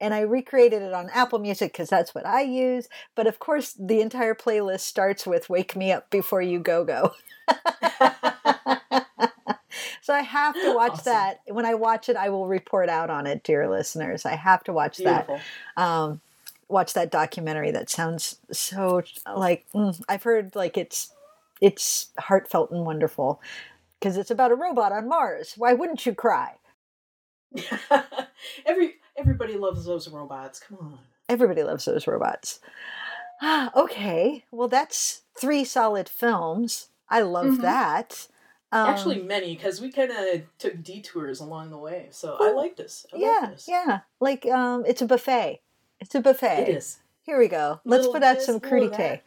And 0.00 0.12
I 0.12 0.20
recreated 0.20 0.82
it 0.82 0.92
on 0.92 1.08
Apple 1.14 1.38
Music 1.38 1.72
because 1.72 1.88
that's 1.88 2.14
what 2.14 2.26
I 2.26 2.42
use. 2.42 2.88
But 3.14 3.26
of 3.26 3.38
course, 3.38 3.74
the 3.78 4.02
entire 4.02 4.34
playlist 4.34 4.80
starts 4.80 5.26
with 5.26 5.48
Wake 5.48 5.76
Me 5.76 5.92
Up 5.92 6.10
Before 6.10 6.42
You 6.42 6.58
Go 6.58 6.84
Go. 6.84 7.12
so 10.02 10.12
I 10.12 10.20
have 10.20 10.54
to 10.54 10.74
watch 10.74 10.92
Awesome. 10.92 11.04
that. 11.12 11.40
When 11.46 11.64
I 11.64 11.74
watch 11.74 12.08
it, 12.10 12.16
I 12.16 12.28
will 12.28 12.46
report 12.48 12.90
out 12.90 13.08
on 13.08 13.26
it, 13.26 13.44
dear 13.44 13.68
listeners. 13.70 14.26
I 14.26 14.34
have 14.34 14.62
to 14.64 14.72
watch 14.74 14.98
Beautiful. 14.98 15.40
that. 15.76 15.82
Um, 15.82 16.20
watch 16.68 16.92
that 16.94 17.10
documentary. 17.10 17.70
That 17.70 17.88
sounds 17.88 18.36
so 18.52 19.02
like 19.34 19.64
mm, 19.74 19.98
I've 20.08 20.24
heard 20.24 20.54
like 20.54 20.76
it's 20.76 21.12
it's 21.62 22.08
heartfelt 22.18 22.70
and 22.72 22.84
wonderful 22.84 23.40
because 23.98 24.18
it's 24.18 24.30
about 24.30 24.50
a 24.52 24.56
robot 24.56 24.92
on 24.92 25.08
Mars. 25.08 25.54
Why 25.56 25.72
wouldn't 25.72 26.04
you 26.04 26.14
cry? 26.14 26.54
Every 28.66 28.96
everybody 29.16 29.56
loves 29.56 29.84
those 29.84 30.08
robots. 30.08 30.60
Come 30.60 30.78
on. 30.80 30.98
Everybody 31.28 31.62
loves 31.62 31.84
those 31.84 32.06
robots. 32.06 32.60
Ah, 33.42 33.70
okay, 33.74 34.44
well 34.50 34.68
that's 34.68 35.22
three 35.38 35.64
solid 35.64 36.08
films. 36.08 36.88
I 37.08 37.20
love 37.22 37.46
Mhm. 37.58 37.60
that. 37.62 38.28
Um, 38.72 38.88
Actually, 38.88 39.22
many 39.22 39.54
because 39.54 39.80
we 39.80 39.92
kind 39.92 40.10
of 40.10 40.42
took 40.58 40.82
detours 40.82 41.40
along 41.40 41.70
the 41.70 41.78
way. 41.78 42.08
So 42.10 42.36
I 42.40 42.50
like 42.52 42.76
this. 42.76 43.06
I 43.12 43.16
yeah, 43.18 43.38
like 43.42 43.50
this. 43.52 43.68
yeah. 43.68 44.00
Like 44.20 44.46
um, 44.46 44.84
it's 44.86 45.02
a 45.02 45.06
buffet. 45.06 45.60
It's 46.00 46.14
a 46.14 46.20
buffet. 46.20 46.62
It 46.62 46.68
is. 46.76 46.98
Here 47.22 47.38
we 47.38 47.48
go. 47.48 47.80
Let's 47.84 48.06
Little 48.06 48.12
put 48.12 48.22
out 48.22 48.36
this, 48.36 48.46
some 48.46 48.60
crudité. 48.60 49.20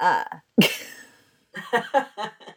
Uh, 0.00 0.24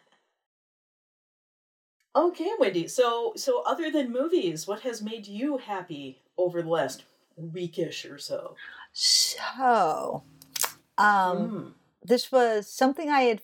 okay, 2.15 2.51
Wendy. 2.59 2.87
So 2.87 3.33
so 3.35 3.63
other 3.65 3.91
than 3.91 4.11
movies, 4.11 4.67
what 4.67 4.81
has 4.81 5.01
made 5.01 5.27
you 5.27 5.57
happy 5.57 6.19
over 6.37 6.61
the 6.61 6.69
last 6.69 7.03
weekish 7.39 8.09
or 8.11 8.17
so? 8.17 8.55
so, 8.93 10.23
um, 10.97 11.37
Mm. 11.37 11.73
this 12.03 12.31
was 12.31 12.67
something 12.67 13.09
I 13.09 13.21
had 13.21 13.41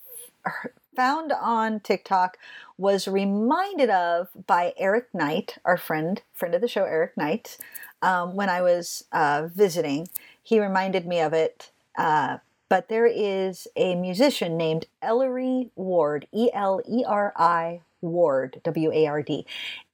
found 0.95 1.31
on 1.31 1.79
TikTok, 1.81 2.37
was 2.77 3.07
reminded 3.07 3.89
of 3.89 4.29
by 4.47 4.73
Eric 4.77 5.13
Knight, 5.13 5.57
our 5.65 5.77
friend, 5.77 6.21
friend 6.33 6.55
of 6.55 6.61
the 6.61 6.67
show, 6.67 6.83
Eric 6.85 7.15
Knight, 7.17 7.57
um, 8.01 8.35
when 8.35 8.49
I 8.49 8.61
was 8.61 9.05
uh, 9.11 9.47
visiting. 9.53 10.07
He 10.43 10.59
reminded 10.59 11.05
me 11.05 11.19
of 11.19 11.33
it. 11.33 11.71
Uh, 11.97 12.39
but 12.69 12.89
there 12.89 13.05
is 13.07 13.67
a 13.75 13.95
musician 13.95 14.57
named 14.57 14.85
Eleri 15.03 15.69
Ward, 15.75 16.27
E 16.33 16.49
L 16.53 16.81
E 16.87 17.03
R 17.05 17.31
I 17.37 17.81
Ward, 18.11 18.61
W 18.63 18.91
A 18.91 19.07
R 19.07 19.21
D. 19.21 19.45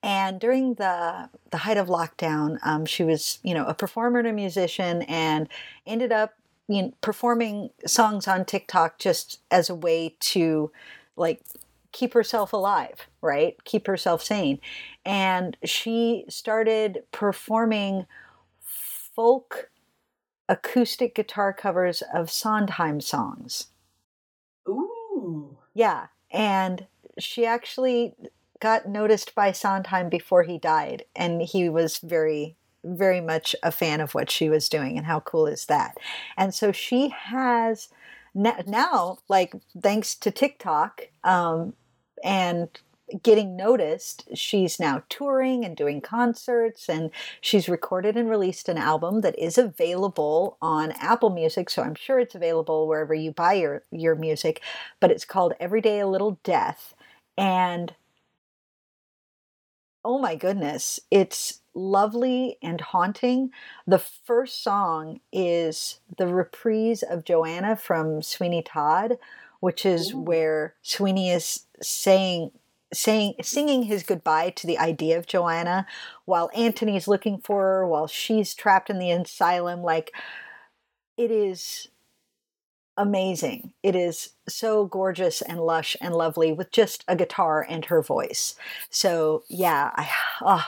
And 0.04 0.39
during 0.39 0.76
the 0.76 1.30
the 1.52 1.58
height 1.58 1.78
of 1.78 1.88
lockdown, 1.88 2.58
um, 2.63 2.86
she 2.86 3.04
was, 3.04 3.39
you 3.43 3.54
know, 3.54 3.65
a 3.65 3.74
performer 3.74 4.19
and 4.19 4.28
a 4.28 4.34
musician, 4.34 5.04
and 5.04 5.47
ended 5.86 6.12
up 6.12 6.34
you 6.67 6.84
know, 6.84 6.93
performing 7.02 7.69
songs 7.86 8.28
on 8.28 8.45
TikTok 8.45 8.97
just 8.97 9.41
as 9.52 9.69
a 9.69 9.76
way 9.76 10.15
to 10.19 10.71
like 11.17 11.41
keep 11.91 12.13
herself 12.13 12.54
alive, 12.54 13.08
right? 13.21 13.62
Keep 13.65 13.88
herself 13.88 14.24
sane. 14.24 14.60
And 15.06 15.58
she 15.63 16.26
started 16.30 17.04
performing 17.12 18.06
folk 18.62 19.69
acoustic 20.47 21.15
guitar 21.15 21.54
covers 21.54 22.02
of 22.13 22.32
Sondheim 22.32 23.02
songs. 23.02 23.67
Ooh. 24.67 25.58
Yeah. 25.74 26.08
And 26.32 26.88
she 27.19 27.45
actually 27.45 28.13
got 28.60 28.88
noticed 28.88 29.36
by 29.36 29.52
Sondheim 29.52 30.10
before 30.10 30.43
he 30.43 30.58
died. 30.58 31.04
And 31.15 31.41
he 31.41 31.67
was 31.67 31.97
very, 31.97 32.56
very 32.84 33.19
much 33.19 33.56
a 33.63 33.71
fan 33.71 34.02
of 34.02 34.13
what 34.13 34.30
she 34.30 34.50
was 34.50 34.69
doing. 34.69 34.97
And 34.97 35.06
how 35.06 35.19
cool 35.19 35.47
is 35.47 35.65
that? 35.65 35.97
And 36.38 36.54
so 36.54 36.71
she 36.71 37.10
has 37.10 37.89
now, 38.34 39.17
like, 39.28 39.54
thanks 39.82 40.15
to 40.15 40.32
TikTok 40.32 41.10
um, 41.24 41.74
and 42.24 42.69
getting 43.24 43.56
noticed, 43.56 44.30
she's 44.36 44.80
now 44.80 45.04
touring 45.10 45.65
and 45.65 45.76
doing 45.76 46.02
concerts. 46.02 46.89
And 46.89 47.12
she's 47.39 47.69
recorded 47.69 48.15
and 48.15 48.30
released 48.30 48.69
an 48.69 48.78
album 48.78 49.21
that 49.21 49.38
is 49.38 49.58
available 49.58 50.58
on 50.62 50.91
Apple 50.93 51.30
Music. 51.30 51.69
So 51.69 51.82
I'm 51.82 51.95
sure 51.95 52.19
it's 52.19 52.36
available 52.36 52.88
wherever 52.88 53.13
you 53.13 53.32
buy 53.32 53.54
your, 53.54 53.84
your 53.91 54.15
music. 54.15 54.62
But 55.00 55.12
it's 55.12 55.26
called 55.26 55.54
Every 55.60 55.82
Day 55.82 56.00
a 56.00 56.08
Little 56.08 56.39
Death. 56.43 56.93
And 57.38 57.93
oh 60.04 60.19
my 60.19 60.36
goodness, 60.36 61.00
it's 61.10 61.62
lovely 61.74 62.58
and 62.62 62.82
haunting. 62.82 63.52
The 63.88 64.00
first 64.00 64.63
song 64.63 65.19
is 65.32 66.00
the 66.17 66.28
reprise 66.28 67.04
of 67.04 67.24
Joanna 67.24 67.76
from 67.76 68.21
Sweeney 68.21 68.62
Todd, 68.62 69.17
which 69.60 69.86
is 69.86 70.13
Ooh. 70.13 70.19
where 70.19 70.76
Sweeney 70.82 71.30
is 71.30 71.65
saying 71.82 72.52
saying 72.93 73.36
singing 73.41 73.84
his 73.84 74.04
goodbye 74.04 74.49
to 74.51 74.67
the 74.67 74.77
idea 74.77 75.17
of 75.17 75.27
Joanna 75.27 75.86
while 76.25 76.49
Anthony's 76.56 77.08
looking 77.08 77.39
for 77.39 77.62
her 77.62 77.88
while 77.88 78.08
she's 78.08 78.54
trapped 78.54 78.89
in 78.89 78.99
the 78.99 79.12
asylum 79.12 79.82
like 79.82 80.12
it 81.17 81.32
is 81.32 81.88
amazing. 82.97 83.73
It 83.84 83.95
is 83.95 84.32
so 84.47 84.86
gorgeous 84.86 85.41
and 85.41 85.60
lush 85.60 85.95
and 86.01 86.13
lovely 86.15 86.51
with 86.51 86.71
just 86.71 87.04
a 87.08 87.15
guitar 87.15 87.65
and 87.67 87.86
her 87.86 88.01
voice. 88.01 88.56
So 88.89 89.43
yeah, 89.49 89.91
I 89.95 90.10
oh, 90.41 90.65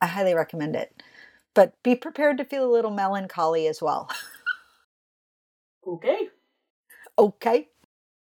I 0.00 0.06
highly 0.06 0.34
recommend 0.34 0.76
it. 0.76 1.02
But 1.54 1.74
be 1.82 1.94
prepared 1.94 2.38
to 2.38 2.44
feel 2.44 2.64
a 2.64 2.72
little 2.72 2.90
melancholy 2.90 3.66
as 3.66 3.82
well. 3.82 4.10
Okay. 5.86 6.28
okay. 7.18 7.68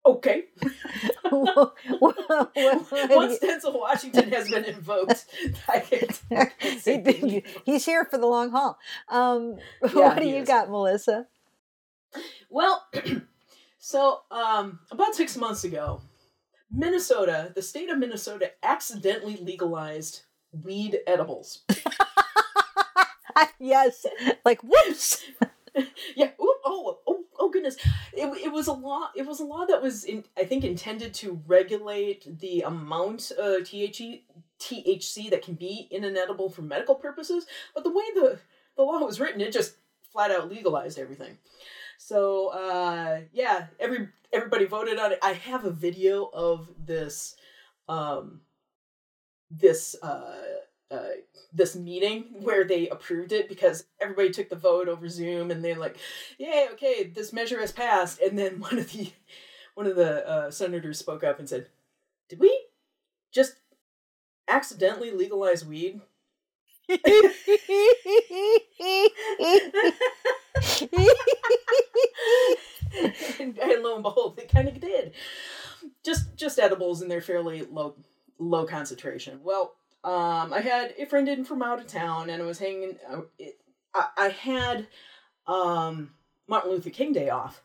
Okay. 0.07 0.45
Once 1.31 1.73
Denzel 3.39 3.77
Washington 3.77 4.31
has 4.31 4.49
been 4.49 4.63
invoked, 4.63 5.25
I 5.67 5.79
can, 5.79 6.07
He's 7.65 7.85
here 7.85 8.05
for 8.05 8.17
the 8.17 8.25
long 8.25 8.51
haul. 8.51 8.79
Um, 9.09 9.57
Yeah, 9.83 9.89
what 9.93 10.19
do 10.19 10.25
you 10.25 10.37
is. 10.37 10.47
got, 10.47 10.69
Melissa? 10.69 11.27
Well, 12.49 12.87
so 13.79 14.21
um, 14.31 14.79
about 14.91 15.13
six 15.13 15.35
months 15.35 15.65
ago, 15.65 16.01
Minnesota, 16.71 17.51
the 17.53 17.61
state 17.61 17.89
of 17.89 17.97
Minnesota, 17.97 18.51
accidentally 18.63 19.35
legalized 19.35 20.21
weed 20.63 20.99
edibles. 21.05 21.63
yes, 23.59 24.05
like 24.45 24.61
whoops. 24.63 25.25
yeah. 26.15 26.29
Ooh, 26.41 26.55
oh, 26.65 26.97
goodness. 27.57 27.77
It, 28.13 28.45
it 28.45 28.51
was 28.51 28.67
a 28.67 28.73
law. 28.73 29.09
It 29.15 29.25
was 29.25 29.39
a 29.39 29.45
law 29.45 29.65
that 29.65 29.81
was, 29.81 30.03
in, 30.03 30.23
I 30.37 30.43
think, 30.43 30.63
intended 30.63 31.13
to 31.15 31.41
regulate 31.47 32.39
the 32.39 32.61
amount 32.61 33.31
of 33.31 33.63
THC, 33.63 34.21
THC 34.59 35.29
that 35.29 35.43
can 35.43 35.55
be 35.55 35.87
in 35.91 36.03
an 36.03 36.17
edible 36.17 36.49
for 36.49 36.61
medical 36.61 36.95
purposes. 36.95 37.45
But 37.73 37.83
the 37.83 37.91
way 37.91 38.05
the 38.13 38.39
the 38.75 38.83
law 38.83 38.99
was 38.99 39.19
written, 39.19 39.41
it 39.41 39.51
just 39.51 39.75
flat 40.11 40.31
out 40.31 40.49
legalized 40.49 40.99
everything. 40.99 41.37
So 41.97 42.49
uh, 42.49 43.21
yeah, 43.33 43.67
every 43.79 44.09
everybody 44.31 44.65
voted 44.65 44.99
on 44.99 45.13
it. 45.13 45.19
I 45.21 45.33
have 45.33 45.65
a 45.65 45.71
video 45.71 46.29
of 46.33 46.69
this, 46.77 47.35
um, 47.89 48.41
this 49.49 49.95
uh, 50.03 50.35
uh, 50.89 51.09
this 51.53 51.75
meeting 51.75 52.25
where 52.41 52.63
they 52.63 52.87
approved 52.89 53.31
it 53.31 53.49
because 53.49 53.85
everybody 53.99 54.29
took 54.29 54.49
the 54.49 54.55
vote 54.55 54.87
over 54.87 55.09
Zoom 55.09 55.51
and 55.51 55.63
they're 55.63 55.75
like, 55.75 55.97
"Yay, 56.37 56.67
okay, 56.73 57.03
this 57.03 57.33
measure 57.33 57.59
has 57.59 57.71
passed." 57.71 58.21
And 58.21 58.37
then 58.37 58.59
one 58.59 58.77
of 58.77 58.91
the 58.91 59.11
one 59.75 59.87
of 59.87 59.95
the 59.95 60.27
uh, 60.27 60.51
senators 60.51 60.99
spoke 60.99 61.23
up 61.23 61.39
and 61.39 61.49
said, 61.49 61.67
"Did 62.29 62.39
we 62.39 62.65
just 63.31 63.55
accidentally 64.47 65.11
legalize 65.11 65.65
weed?" 65.65 66.01
and, 66.89 67.03
and 73.59 73.83
lo 73.83 73.95
and 73.95 74.03
behold, 74.03 74.37
they 74.37 74.45
kind 74.45 74.69
of 74.69 74.79
did. 74.79 75.11
Just 76.05 76.37
just 76.37 76.59
edibles, 76.59 77.01
and 77.01 77.11
they're 77.11 77.19
fairly 77.19 77.63
low 77.63 77.95
low 78.39 78.65
concentration. 78.65 79.41
Well, 79.43 79.75
um, 80.07 80.53
I 80.53 80.61
had 80.61 80.93
a 80.97 81.05
friend 81.05 81.27
in 81.27 81.43
from 81.43 81.61
out 81.61 81.81
of 81.81 81.87
town, 81.87 82.29
and 82.29 82.41
I 82.41 82.45
was 82.45 82.59
hanging. 82.59 82.95
Uh, 83.11 83.21
it, 83.37 83.59
I, 83.93 84.07
I 84.17 84.29
had 84.29 84.87
um, 85.47 86.11
Martin 86.47 86.71
Luther 86.71 86.91
King 86.91 87.11
Day 87.11 87.29
off, 87.29 87.61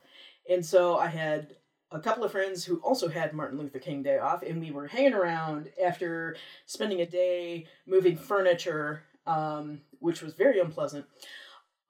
and 0.50 0.66
so 0.66 0.96
I 0.96 1.06
had 1.06 1.54
a 1.92 2.00
couple 2.00 2.24
of 2.24 2.32
friends 2.32 2.64
who 2.64 2.78
also 2.78 3.06
had 3.08 3.32
Martin 3.32 3.58
Luther 3.58 3.78
King 3.78 4.02
Day 4.02 4.18
off, 4.18 4.42
and 4.42 4.60
we 4.60 4.72
were 4.72 4.88
hanging 4.88 5.14
around 5.14 5.70
after 5.82 6.34
spending 6.66 7.00
a 7.00 7.06
day 7.06 7.66
moving 7.86 8.16
furniture, 8.16 9.04
um, 9.24 9.80
which 10.00 10.20
was 10.20 10.34
very 10.34 10.58
unpleasant. 10.58 11.04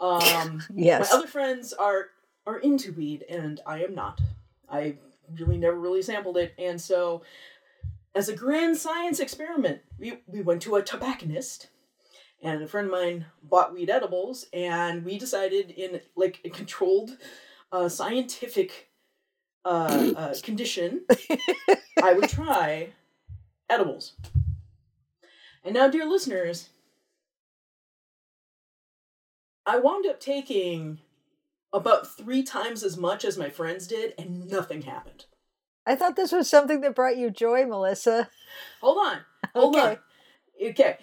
Um, 0.00 0.62
yes. 0.74 1.10
my 1.10 1.16
other 1.16 1.28
friends 1.28 1.72
are 1.72 2.08
are 2.46 2.58
into 2.58 2.92
weed, 2.92 3.24
and 3.26 3.58
I 3.64 3.84
am 3.84 3.94
not. 3.94 4.20
I 4.68 4.96
really 5.34 5.56
never 5.56 5.80
really 5.80 6.02
sampled 6.02 6.36
it, 6.36 6.52
and 6.58 6.78
so 6.78 7.22
as 8.14 8.28
a 8.28 8.36
grand 8.36 8.76
science 8.76 9.20
experiment, 9.20 9.80
we 9.98 10.20
we 10.26 10.42
went 10.42 10.62
to 10.62 10.76
a 10.76 10.82
tobacconist, 10.82 11.68
and 12.42 12.62
a 12.62 12.68
friend 12.68 12.86
of 12.86 12.92
mine 12.92 13.26
bought 13.42 13.72
weed 13.72 13.90
edibles, 13.90 14.46
and 14.52 15.04
we 15.04 15.18
decided 15.18 15.70
in 15.70 16.00
like 16.16 16.40
a 16.44 16.50
controlled, 16.50 17.16
uh, 17.70 17.88
scientific, 17.88 18.90
uh, 19.64 20.12
uh, 20.16 20.34
condition, 20.42 21.04
I 22.02 22.12
would 22.12 22.28
try 22.28 22.90
edibles. 23.70 24.14
And 25.64 25.74
now, 25.74 25.88
dear 25.88 26.04
listeners, 26.04 26.70
I 29.64 29.78
wound 29.78 30.06
up 30.06 30.20
taking 30.20 30.98
about 31.72 32.16
three 32.16 32.42
times 32.42 32.82
as 32.82 32.98
much 32.98 33.24
as 33.24 33.38
my 33.38 33.48
friends 33.48 33.86
did, 33.86 34.12
and 34.18 34.50
nothing 34.50 34.82
happened. 34.82 35.24
I 35.86 35.96
thought 35.96 36.16
this 36.16 36.32
was 36.32 36.48
something 36.48 36.80
that 36.82 36.94
brought 36.94 37.16
you 37.16 37.30
joy, 37.30 37.66
Melissa. 37.66 38.28
Hold 38.80 38.98
on, 38.98 39.18
hold 39.54 39.76
Okay. 39.76 39.88
on. 39.90 39.98
Okay, 40.70 40.98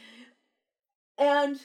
and 1.17 1.59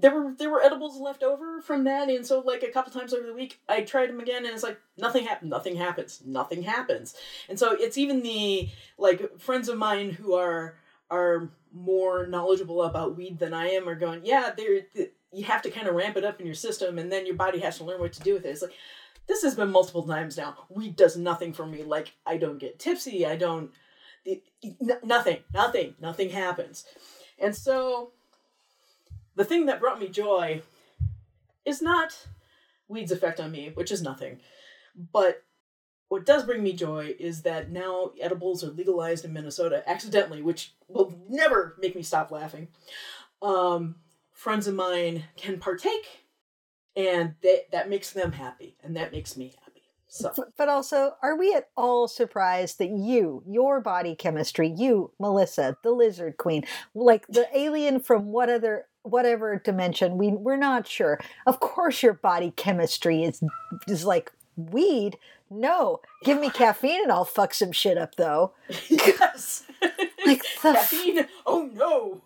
there 0.00 0.14
were 0.14 0.34
there 0.38 0.50
were 0.50 0.62
edibles 0.62 0.98
left 1.00 1.22
over 1.22 1.60
from 1.60 1.84
that, 1.84 2.08
and 2.08 2.24
so 2.26 2.40
like 2.40 2.62
a 2.62 2.70
couple 2.70 2.92
times 2.92 3.12
over 3.12 3.26
the 3.26 3.34
week, 3.34 3.60
I 3.68 3.82
tried 3.82 4.08
them 4.08 4.20
again, 4.20 4.44
and 4.46 4.54
it's 4.54 4.62
like 4.62 4.78
nothing 4.96 5.24
happened. 5.26 5.50
Nothing 5.50 5.76
happens. 5.76 6.22
Nothing 6.24 6.62
happens. 6.62 7.14
And 7.48 7.58
so 7.58 7.72
it's 7.72 7.98
even 7.98 8.22
the 8.22 8.68
like 8.96 9.38
friends 9.40 9.68
of 9.68 9.76
mine 9.76 10.10
who 10.10 10.34
are 10.34 10.76
are 11.10 11.50
more 11.72 12.26
knowledgeable 12.26 12.82
about 12.82 13.16
weed 13.16 13.38
than 13.38 13.52
I 13.52 13.68
am 13.68 13.88
are 13.88 13.94
going, 13.94 14.24
yeah, 14.24 14.52
there 14.56 14.80
you 15.32 15.44
have 15.44 15.62
to 15.62 15.70
kind 15.70 15.86
of 15.86 15.94
ramp 15.94 16.16
it 16.16 16.24
up 16.24 16.40
in 16.40 16.46
your 16.46 16.54
system, 16.54 16.98
and 16.98 17.10
then 17.12 17.26
your 17.26 17.34
body 17.34 17.58
has 17.60 17.78
to 17.78 17.84
learn 17.84 18.00
what 18.00 18.12
to 18.14 18.20
do 18.20 18.34
with 18.34 18.46
it. 18.46 18.50
It's 18.50 18.62
like 18.62 18.72
this 19.28 19.42
has 19.42 19.54
been 19.54 19.70
multiple 19.70 20.02
times 20.02 20.36
now. 20.36 20.56
Weed 20.68 20.96
does 20.96 21.16
nothing 21.16 21.52
for 21.52 21.66
me. 21.66 21.82
Like 21.82 22.14
I 22.26 22.36
don't 22.36 22.58
get 22.58 22.78
tipsy. 22.78 23.26
I 23.26 23.36
don't. 23.36 23.70
It, 24.24 24.42
nothing. 25.04 25.38
Nothing. 25.52 25.94
Nothing 26.00 26.30
happens. 26.30 26.84
And 27.38 27.54
so, 27.54 28.12
the 29.36 29.44
thing 29.44 29.66
that 29.66 29.80
brought 29.80 30.00
me 30.00 30.08
joy 30.08 30.62
is 31.64 31.80
not 31.80 32.26
weed's 32.88 33.12
effect 33.12 33.38
on 33.38 33.52
me, 33.52 33.70
which 33.74 33.92
is 33.92 34.02
nothing, 34.02 34.40
but 35.12 35.44
what 36.08 36.24
does 36.24 36.44
bring 36.44 36.62
me 36.62 36.72
joy 36.72 37.14
is 37.18 37.42
that 37.42 37.70
now 37.70 38.12
edibles 38.20 38.64
are 38.64 38.70
legalized 38.70 39.24
in 39.24 39.32
Minnesota 39.32 39.82
accidentally, 39.86 40.40
which 40.40 40.72
will 40.88 41.14
never 41.28 41.76
make 41.78 41.94
me 41.94 42.02
stop 42.02 42.30
laughing. 42.30 42.68
Um, 43.42 43.96
friends 44.32 44.66
of 44.66 44.74
mine 44.74 45.24
can 45.36 45.58
partake, 45.58 46.06
and 46.98 47.34
they, 47.42 47.62
that 47.72 47.88
makes 47.88 48.10
them 48.12 48.32
happy, 48.32 48.76
and 48.82 48.94
that 48.96 49.12
makes 49.12 49.36
me 49.36 49.54
happy. 49.64 49.82
So, 50.08 50.32
But- 50.56 50.68
also, 50.70 51.14
are 51.22 51.36
we 51.36 51.54
at 51.54 51.68
all 51.76 52.08
surprised 52.08 52.78
that 52.78 52.90
you, 52.90 53.42
your 53.46 53.80
body 53.80 54.14
chemistry, 54.14 54.68
you, 54.68 55.12
Melissa, 55.20 55.76
the 55.82 55.90
lizard 55.92 56.36
queen, 56.38 56.64
like 56.94 57.26
the 57.28 57.46
alien 57.56 58.00
from 58.00 58.32
what 58.32 58.48
other 58.50 58.86
whatever 59.02 59.56
dimension, 59.64 60.18
we 60.18 60.28
we're 60.32 60.56
not 60.56 60.86
sure. 60.86 61.18
Of 61.46 61.60
course 61.60 62.02
your 62.02 62.14
body 62.14 62.52
chemistry 62.56 63.22
is 63.24 63.42
is 63.86 64.04
like 64.04 64.32
weed. 64.56 65.18
No. 65.50 66.00
Give 66.24 66.38
me 66.40 66.50
caffeine 66.62 67.02
and 67.04 67.12
I'll 67.12 67.24
fuck 67.24 67.54
some 67.54 67.72
shit 67.72 67.96
up 67.96 68.16
though. 68.16 68.52
yes, 68.90 69.64
Like 70.26 70.42
the 70.62 70.72
caffeine. 70.72 71.26
Oh 71.46 71.70
no, 71.74 72.22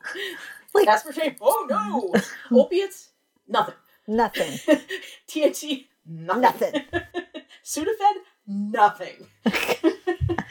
Like- 0.74 0.88
aspartame. 0.88 1.36
Oh 1.40 1.66
no, 1.68 2.14
opiates. 2.58 3.10
Nothing. 3.48 3.74
Nothing. 4.08 4.78
THC. 5.28 5.86
Nothing. 6.06 6.40
Nothing. 6.42 6.82
Sudafed. 7.64 8.18
Nothing. 8.46 9.26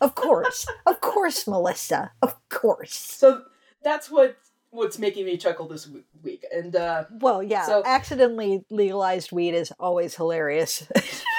Of 0.00 0.14
course. 0.14 0.64
Of 0.86 1.00
course, 1.00 1.48
Melissa. 1.48 2.12
Of 2.22 2.36
course. 2.50 2.94
So 2.94 3.42
that's 3.82 4.08
what 4.08 4.36
what's 4.70 4.96
making 4.96 5.24
me 5.26 5.36
chuckle 5.36 5.66
this 5.66 5.88
week. 6.22 6.44
And 6.52 6.76
uh 6.76 7.04
Well, 7.20 7.42
yeah, 7.42 7.66
So- 7.66 7.82
accidentally 7.84 8.64
legalized 8.70 9.32
weed 9.32 9.54
is 9.54 9.72
always 9.80 10.14
hilarious. 10.14 10.86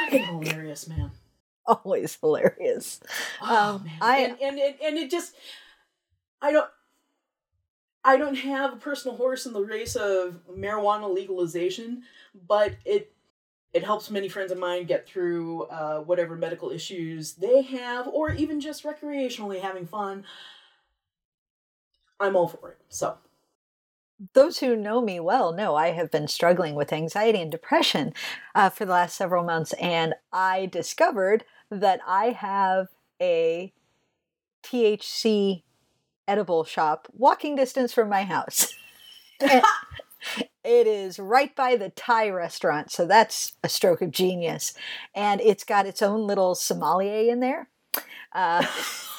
fucking 0.04 0.26
hilarious, 0.26 0.90
man. 0.90 1.12
always 1.66 2.18
hilarious. 2.20 3.00
Oh, 3.42 3.76
Um, 3.76 3.84
man. 3.86 3.98
I- 4.02 4.18
and, 4.20 4.38
and 4.42 4.60
and 4.60 4.76
and 4.84 4.98
it 4.98 5.10
just 5.10 5.34
I 6.42 6.52
don't 6.52 6.70
I 8.10 8.18
don't 8.18 8.36
have 8.36 8.74
a 8.74 8.78
personal 8.78 9.16
horse 9.18 9.46
in 9.46 9.54
the 9.54 9.62
race 9.62 9.96
of 9.96 10.40
marijuana 10.52 11.14
legalization, 11.14 12.04
but 12.48 12.76
it 12.86 13.14
it 13.74 13.84
helps 13.84 14.10
many 14.10 14.28
friends 14.28 14.52
of 14.52 14.58
mine 14.58 14.86
get 14.86 15.08
through 15.08 15.64
uh, 15.66 16.00
whatever 16.00 16.36
medical 16.36 16.72
issues 16.72 17.34
they 17.34 17.62
have, 17.62 18.08
or 18.08 18.32
even 18.34 18.60
just 18.60 18.84
recreationally 18.84 19.62
having 19.62 19.86
fun. 19.86 20.26
I'm 22.20 22.36
all 22.36 22.48
for 22.48 22.72
it. 22.72 22.78
So 22.90 23.18
Those 24.34 24.60
who 24.60 24.76
know 24.76 25.02
me 25.02 25.20
well 25.20 25.54
know 25.54 25.76
I 25.76 25.92
have 25.92 26.12
been 26.12 26.28
struggling 26.28 26.76
with 26.76 26.92
anxiety 26.92 27.42
and 27.42 27.52
depression 27.52 28.14
uh, 28.54 28.70
for 28.70 28.86
the 28.86 28.92
last 28.92 29.16
several 29.16 29.44
months, 29.44 29.74
and 29.74 30.14
I 30.34 30.66
discovered 30.66 31.46
that 31.72 32.02
I 32.06 32.32
have 32.32 32.88
a 33.22 33.74
THC 34.64 35.64
edible 36.30 36.64
shop 36.64 37.08
walking 37.14 37.56
distance 37.56 37.94
from 37.94 38.10
my 38.10 38.24
house. 38.24 38.74
and, 39.42 39.64
It 40.64 40.88
is 40.88 41.18
right 41.18 41.56
by 41.56 41.78
the 41.78 41.90
Thai 41.90 42.30
restaurant, 42.30 42.92
so 42.92 43.06
that's 43.06 43.54
a 43.64 43.70
stroke 43.70 44.02
of 44.02 44.12
genius. 44.12 44.74
And 45.16 45.40
it's 45.42 45.64
got 45.64 45.86
its 45.86 46.02
own 46.02 46.28
little 46.28 46.54
sommelier 46.54 47.32
in 47.32 47.40
there. 47.40 47.70
Uh, 48.34 48.66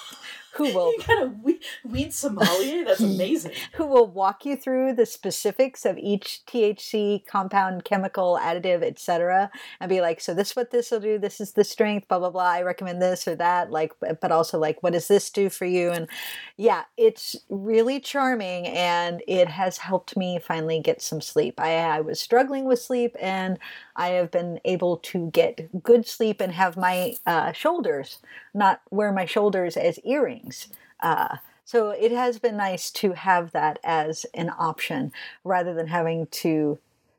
who 0.55 0.65
will 0.75 0.93
You 0.93 0.99
got 1.07 1.23
a 1.23 1.27
weed, 1.27 1.61
weed 1.85 2.15
sommelier? 2.15 2.85
That's 2.85 3.01
amazing. 3.15 3.53
who 3.75 3.87
will 3.87 4.07
walk 4.07 4.45
you 4.45 4.57
through 4.57 4.95
the 4.95 5.07
specifics 5.07 5.85
of 5.85 5.99
each 5.99 6.43
THC 6.47 7.25
compound, 7.27 7.85
chemical, 7.85 8.39
additive, 8.41 8.83
etc., 8.83 9.51
and 9.81 9.89
be 9.89 10.01
like, 10.01 10.21
so 10.21 10.35
this 10.35 10.51
is 10.51 10.57
what 10.57 10.71
this 10.71 10.91
will 10.91 11.01
do. 11.01 11.19
This 11.19 11.41
is 11.41 11.53
the 11.53 11.65
strength. 11.65 12.09
Blah 12.09 12.19
blah 12.19 12.31
blah. 12.31 12.51
I 12.51 12.63
recommend 12.63 13.01
this 13.01 13.27
or 13.29 13.37
that. 13.37 13.71
Like, 13.71 13.93
but 14.01 14.21
but 14.21 14.33
also 14.33 14.59
like, 14.59 14.83
what 14.83 14.93
does 14.93 15.09
this 15.09 15.31
do 15.31 15.49
for 15.49 15.65
you? 15.65 15.91
And 15.91 16.09
yeah, 16.57 16.85
it's 16.97 17.37
really 17.49 18.01
charming, 18.01 18.67
and 18.67 19.23
it 19.27 19.49
has 19.49 19.79
helped 19.79 20.17
me 20.17 20.39
finally 20.39 20.81
get 20.81 21.03
some 21.03 21.21
sleep. 21.21 21.61
I 21.61 21.75
I 21.81 22.01
was 22.01 22.21
struggling 22.21 22.65
with 22.65 22.81
sleep, 22.81 23.17
and 23.21 23.59
I 24.01 24.13
have 24.13 24.31
been 24.31 24.61
able 24.65 24.97
to 24.97 25.29
get 25.31 25.83
good 25.83 26.07
sleep 26.07 26.41
and 26.41 26.53
have 26.53 26.75
my 26.75 27.17
uh, 27.27 27.53
shoulders 27.53 28.17
not 28.55 28.81
wear 28.91 29.13
my 29.13 29.27
shoulders 29.27 29.77
as 29.77 29.99
earrings. 29.99 30.69
Uh, 31.01 31.37
so 31.67 31.91
it 31.91 32.11
has 32.11 32.39
been 32.39 32.57
nice 32.57 32.91
to 32.93 33.13
have 33.13 33.53
that 33.53 33.79
as 33.85 34.25
an 34.33 34.51
option 34.59 35.13
rather 35.45 35.75
than 35.75 35.89
having 35.89 36.29
to 36.29 36.79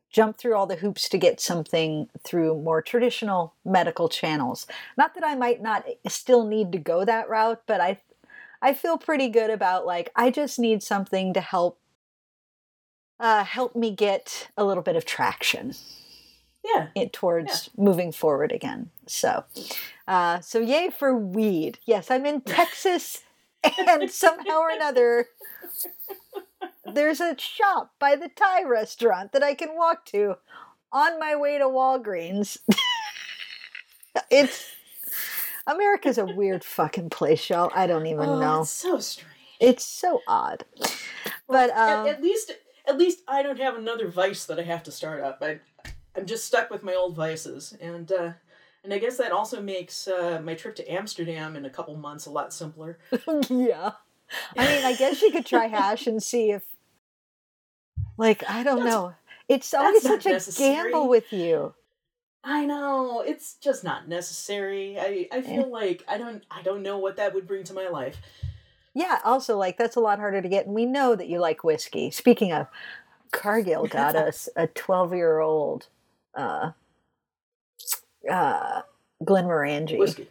jump 0.10 0.38
through 0.38 0.56
all 0.56 0.65
the 0.65 0.78
hoops 0.78 1.08
to 1.10 1.20
get 1.20 1.39
something 1.39 2.10
through 2.24 2.60
more 2.60 2.82
traditional 2.82 3.54
medical 3.63 4.10
channels. 4.10 4.65
Not 4.98 5.13
that 5.13 5.24
I 5.24 5.36
might 5.36 5.62
not 5.62 5.86
still 6.08 6.48
need 6.48 6.72
to 6.72 6.80
go 6.80 7.06
that 7.06 7.30
route, 7.30 7.62
but 7.67 7.80
I 7.80 8.00
I 8.60 8.74
feel 8.74 8.98
pretty 8.98 9.30
good 9.30 9.52
about 9.52 9.86
like 9.86 10.12
I 10.15 10.32
just 10.32 10.58
need 10.58 10.82
something 10.82 11.32
to 11.36 11.41
help 11.41 11.78
uh, 13.20 13.44
help 13.44 13.76
me 13.76 13.91
get 13.96 14.50
a 14.58 14.65
little 14.65 14.84
bit 14.84 14.96
of 14.96 15.06
traction 15.06 15.76
Yeah. 16.63 16.88
it 16.95 17.12
towards 17.13 17.69
moving 17.78 18.12
forward 18.12 18.52
again. 18.52 18.89
So, 19.08 19.43
uh, 20.08 20.39
so 20.41 20.60
yay 20.60 20.89
for 20.97 21.15
weed. 21.17 21.80
Yes, 21.86 22.12
I'm 22.12 22.26
in 22.26 22.41
Texas, 22.45 23.21
and 23.63 24.10
somehow 24.12 24.60
or 24.60 24.69
another, 24.69 25.28
there's 26.86 27.19
a 27.19 27.36
shop 27.38 27.91
by 28.00 28.15
the 28.15 28.30
Thai 28.30 28.63
restaurant 28.63 29.32
that 29.34 29.43
I 29.43 29.54
can 29.54 29.76
walk 29.76 30.06
to 30.08 30.36
on 30.91 31.19
my 31.19 31.36
way 31.36 31.58
to 31.58 31.65
Walgreens. 31.65 32.58
it's 34.30 34.65
America's 35.67 36.17
a 36.17 36.26
weird 36.26 36.63
fucking 36.63 37.10
place, 37.10 37.50
y'all. 37.50 37.71
I 37.74 37.88
don't 37.88 38.06
even 38.08 38.30
Oh, 38.30 38.39
know. 38.39 38.62
it's 38.62 38.71
so 38.71 39.00
strange. 39.00 39.28
It's 39.60 39.86
so 39.86 40.21
odd. 40.28 40.65
But 41.47 41.69
At- 41.69 41.78
um, 41.78 42.08
at, 42.08 42.21
least, 42.21 42.52
at 42.88 42.97
least 42.97 43.19
I 43.28 43.43
don't 43.43 43.60
have 43.60 43.76
another 43.76 44.10
vice 44.10 44.45
that 44.45 44.60
I 44.60 44.63
have 44.63 44.84
to 44.84 44.91
start 44.91 45.21
up. 45.24 45.38
I, 45.41 45.60
I'm 46.15 46.26
just 46.26 46.45
stuck 46.45 46.69
with 46.69 46.84
my 46.84 46.93
old 46.93 47.15
vices, 47.15 47.76
and 47.80 48.12
uh, 48.12 48.32
and 48.84 48.93
I 48.93 48.97
guess 48.97 49.17
that 49.17 49.32
also 49.32 49.62
makes 49.62 50.08
uh, 50.08 50.41
my 50.43 50.56
trip 50.56 50.76
to 50.78 50.91
Amsterdam 50.91 51.56
in 51.56 51.65
a 51.65 51.69
couple 51.69 51.95
months 51.95 52.26
a 52.26 52.32
lot 52.32 52.54
simpler. 52.54 52.97
yeah. 53.50 53.91
I 54.58 54.67
mean, 54.67 54.86
I 54.86 54.95
guess 54.95 55.21
you 55.21 55.32
could 55.32 55.45
try 55.45 55.67
hash 55.67 56.08
and 56.08 56.21
see 56.24 56.52
if, 56.52 56.63
like, 58.17 58.50
I 58.50 58.63
don't 58.63 58.78
That's- 58.78 58.93
know. 58.93 59.13
It's 59.47 59.74
always 59.74 60.02
such 60.04 60.26
a 60.26 60.39
gamble 60.58 61.10
with 61.10 61.34
you. 61.34 61.74
I 62.43 62.65
know 62.65 63.21
it's 63.21 63.56
just 63.56 63.84
not 63.84 64.08
necessary. 64.08 64.97
I, 64.97 65.28
I 65.32 65.41
feel 65.41 65.69
like 65.69 66.04
I 66.08 66.17
don't 66.17 66.43
I 66.50 66.62
don't 66.62 66.82
know 66.84 66.97
what 66.97 67.17
that 67.17 67.34
would 67.34 67.47
bring 67.47 67.63
to 67.65 67.74
my 67.74 67.88
life. 67.89 68.17
Yeah. 68.93 69.19
Also, 69.26 69.58
like, 69.58 69.78
that's 69.78 69.95
a 69.97 70.00
lot 70.00 70.19
harder 70.19 70.41
to 70.41 70.47
get, 70.50 70.65
and 70.67 70.74
we 70.76 70.86
know 70.86 71.15
that 71.15 71.28
you 71.28 71.39
like 71.39 71.63
whiskey. 71.65 72.12
Speaking 72.12 72.54
of, 72.54 72.67
Cargill 73.32 73.88
got 73.88 74.15
us 74.15 74.47
a 74.56 74.67
twelve-year-old, 74.67 75.88
uh, 76.36 76.72
uh, 78.30 78.82
Glenmorangie. 79.24 79.98
Whiskey. 79.98 80.30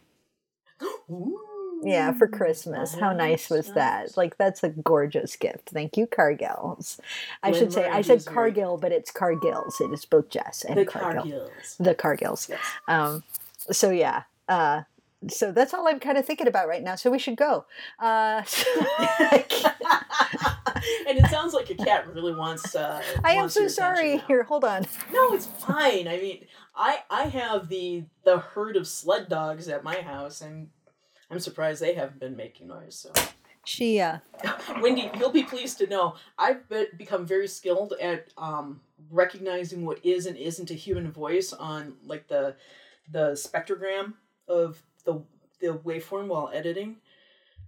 Yeah, 1.83 2.13
for 2.13 2.29
Christmas. 2.29 2.95
How 2.95 3.13
nice 3.13 3.49
was 3.49 3.73
that? 3.73 4.17
Like 4.17 4.37
that's 4.37 4.63
a 4.63 4.69
gorgeous 4.69 5.35
gift. 5.37 5.71
Thank 5.71 5.97
you, 5.97 6.07
Cargills. 6.07 7.01
I 7.43 7.53
should 7.53 7.73
say 7.73 7.89
I 7.89 8.03
said 8.03 8.25
Cargill, 8.27 8.77
but 8.77 8.93
it's 8.93 9.11
Cargills. 9.11 9.81
It 9.81 9.93
is 9.93 10.05
both 10.05 10.29
Jess 10.29 10.65
and 10.65 10.77
the 10.77 10.85
Cargill. 10.85 11.25
Cargills. 11.25 11.77
The 11.79 11.95
Cargills. 11.95 12.49
Yes. 12.49 12.61
Um, 12.87 13.23
so 13.71 13.91
yeah. 13.91 14.25
Uh, 14.49 14.83
so 15.29 15.53
that's 15.53 15.75
all 15.75 15.87
I'm 15.87 16.01
kind 16.01 16.17
of 16.17 16.25
thinking 16.25 16.47
about 16.47 16.69
right 16.69 16.83
now. 16.83 16.95
So 16.95 17.11
we 17.11 17.19
should 17.19 17.37
go. 17.37 17.67
Uh, 17.99 18.43
and 21.07 21.19
it 21.19 21.27
sounds 21.31 21.53
like 21.53 21.71
a 21.71 21.75
cat 21.75 22.13
really 22.15 22.35
wants. 22.35 22.75
Uh, 22.75 23.03
I 23.25 23.35
am 23.35 23.49
so 23.49 23.69
sorry. 23.69 24.17
now. 24.17 24.25
Here, 24.27 24.43
hold 24.45 24.65
on. 24.65 24.87
No, 25.13 25.33
it's 25.33 25.47
fine. 25.47 26.09
I 26.09 26.17
mean, 26.17 26.47
I 26.75 27.01
I 27.11 27.25
have 27.25 27.69
the 27.69 28.05
the 28.25 28.39
herd 28.39 28.77
of 28.77 28.87
sled 28.87 29.29
dogs 29.29 29.69
at 29.69 29.85
my 29.85 29.97
house, 30.01 30.41
and 30.41 30.69
I'm 31.31 31.41
surprised 31.41 31.83
they 31.83 31.95
haven't 31.95 32.21
been 32.21 32.37
making 32.37 32.69
noise. 32.69 32.95
So, 32.95 33.13
She. 33.65 34.01
Uh, 34.01 34.19
Wendy, 34.81 35.11
you'll 35.19 35.31
be 35.31 35.43
pleased 35.43 35.79
to 35.79 35.87
know 35.87 36.15
I've 36.39 36.69
be- 36.69 36.89
become 36.97 37.27
very 37.27 37.49
skilled 37.49 37.95
at 38.01 38.33
um, 38.39 38.81
recognizing 39.11 39.85
what 39.85 40.05
is 40.05 40.27
and 40.27 40.37
isn't 40.37 40.71
a 40.71 40.75
human 40.75 41.11
voice 41.13 41.53
on 41.53 41.95
like 42.05 42.29
the 42.29 42.55
the 43.11 43.33
spectrogram 43.33 44.15
of 44.49 44.83
the 45.05 45.23
the 45.61 45.79
waveform 45.79 46.29
while 46.29 46.51
editing. 46.53 46.97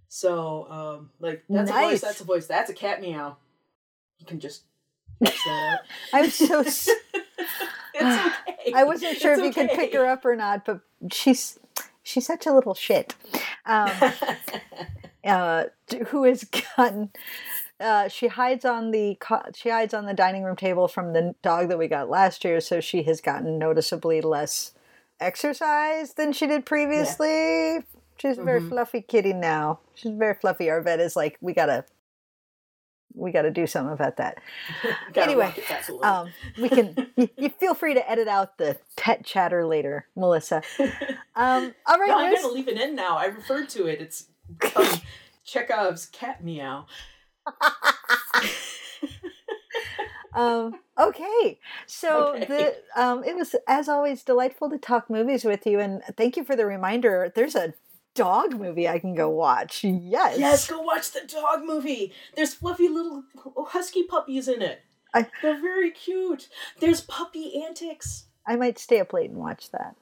So, 0.07 0.67
um, 0.69 1.09
like 1.19 1.43
that's 1.49 1.69
a 1.69 1.73
voice. 1.73 2.01
That's 2.01 2.21
a 2.21 2.23
voice. 2.23 2.47
That's 2.47 2.69
a 2.69 2.73
cat 2.73 3.01
meow. 3.01 3.37
You 4.19 4.25
can 4.25 4.39
just 4.39 4.63
that. 5.21 5.79
I'm 6.13 6.29
so. 6.29 6.59
it's 6.61 6.89
okay. 7.95 8.73
I 8.75 8.83
wasn't 8.83 9.17
sure 9.17 9.33
It's 9.33 9.41
if 9.41 9.45
you 9.45 9.53
could 9.53 9.75
pick 9.75 9.93
her 9.93 10.05
up 10.05 10.25
or 10.25 10.35
not, 10.35 10.65
but 10.65 10.81
she's 11.11 11.59
she's 12.03 12.25
such 12.25 12.45
a 12.45 12.53
little 12.53 12.73
shit. 12.73 13.15
Um, 13.65 13.91
uh, 15.25 15.63
who 16.07 16.23
has 16.23 16.43
gotten. 16.43 17.11
Uh, 17.79 18.07
she 18.07 18.27
hides 18.27 18.63
on 18.63 18.91
the 18.91 19.17
she 19.55 19.69
hides 19.69 19.93
on 19.93 20.05
the 20.05 20.13
dining 20.13 20.43
room 20.43 20.55
table 20.55 20.87
from 20.87 21.13
the 21.13 21.35
dog 21.41 21.69
that 21.69 21.77
we 21.77 21.87
got 21.87 22.09
last 22.09 22.45
year, 22.45 22.61
so 22.61 22.79
she 22.79 23.03
has 23.03 23.19
gotten 23.19 23.57
noticeably 23.57 24.21
less 24.21 24.73
exercise 25.23 26.13
than 26.13 26.33
she 26.33 26.47
did 26.47 26.65
previously. 26.65 27.79
She's 28.17 28.37
a 28.37 28.43
very 28.43 28.61
Mhm. 28.61 28.69
fluffy 28.69 29.01
kitty 29.01 29.33
now. 29.33 29.79
She's 29.95 30.11
very 30.11 30.35
fluffy. 30.35 30.69
Our 30.69 30.81
vet 30.81 30.99
is 30.99 31.15
like, 31.15 31.37
we 31.41 31.53
gotta, 31.53 31.85
we 33.15 33.31
gotta 33.31 33.51
do 33.51 33.65
something 33.67 33.93
about 33.93 34.17
that. 34.17 34.37
Anyway, 35.15 35.53
it 35.55 35.67
back 35.69 35.87
a 35.89 35.91
little. 35.93 36.05
Um, 36.05 36.29
we 36.59 36.69
can. 36.69 37.11
you, 37.17 37.29
you 37.37 37.49
feel 37.49 37.73
free 37.75 37.93
to 37.93 38.09
edit 38.09 38.27
out 38.27 38.57
the 38.57 38.77
pet 38.97 39.23
chatter 39.25 39.65
later, 39.65 40.07
Melissa. 40.15 40.61
Um, 41.35 41.73
all 41.87 41.97
right, 41.97 42.07
no, 42.09 42.17
I'm 42.19 42.31
gonna 42.35 42.47
leave 42.53 42.67
it 42.67 42.79
in 42.79 42.95
now. 42.95 43.17
I 43.17 43.25
referred 43.25 43.67
to 43.69 43.87
it. 43.87 43.99
It's 44.01 44.27
um, 44.75 44.85
Chekhov's 45.43 46.05
cat 46.05 46.43
meow. 46.43 46.85
Um, 50.35 50.75
okay, 50.97 51.59
so 51.85 52.33
Okay. 52.35 52.45
the 52.45 53.01
um, 53.01 53.23
it 53.23 53.35
was 53.35 53.55
as 53.67 53.87
always 53.89 54.23
delightful 54.23 54.69
to 54.69 54.77
talk 54.77 55.09
movies 55.09 55.43
with 55.43 55.65
you, 55.65 55.79
and 55.79 56.01
thank 56.17 56.37
you 56.37 56.43
for 56.43 56.55
the 56.55 56.65
reminder. 56.65 57.31
There's 57.33 57.55
a 57.55 57.73
dog 58.15 58.53
movie 58.59 58.87
I 58.87 58.99
can 58.99 59.15
go 59.15 59.29
watch. 59.29 59.83
Yes, 59.83 60.37
Yes, 60.37 60.67
go 60.67 60.81
watch 60.81 61.11
the 61.11 61.21
dog 61.27 61.63
movie. 61.65 62.13
There's 62.35 62.53
fluffy 62.53 62.87
little 62.87 63.23
husky 63.57 64.03
puppies 64.03 64.47
in 64.47 64.61
it. 64.61 64.81
I- 65.13 65.29
They're 65.41 65.59
very 65.61 65.91
cute. 65.91 66.49
There's 66.79 67.01
puppy 67.01 67.63
antics. 67.65 68.25
I 68.45 68.55
might 68.55 68.77
stay 68.79 68.99
up 68.99 69.13
late 69.13 69.29
and 69.29 69.39
watch 69.39 69.71
that. 69.71 69.95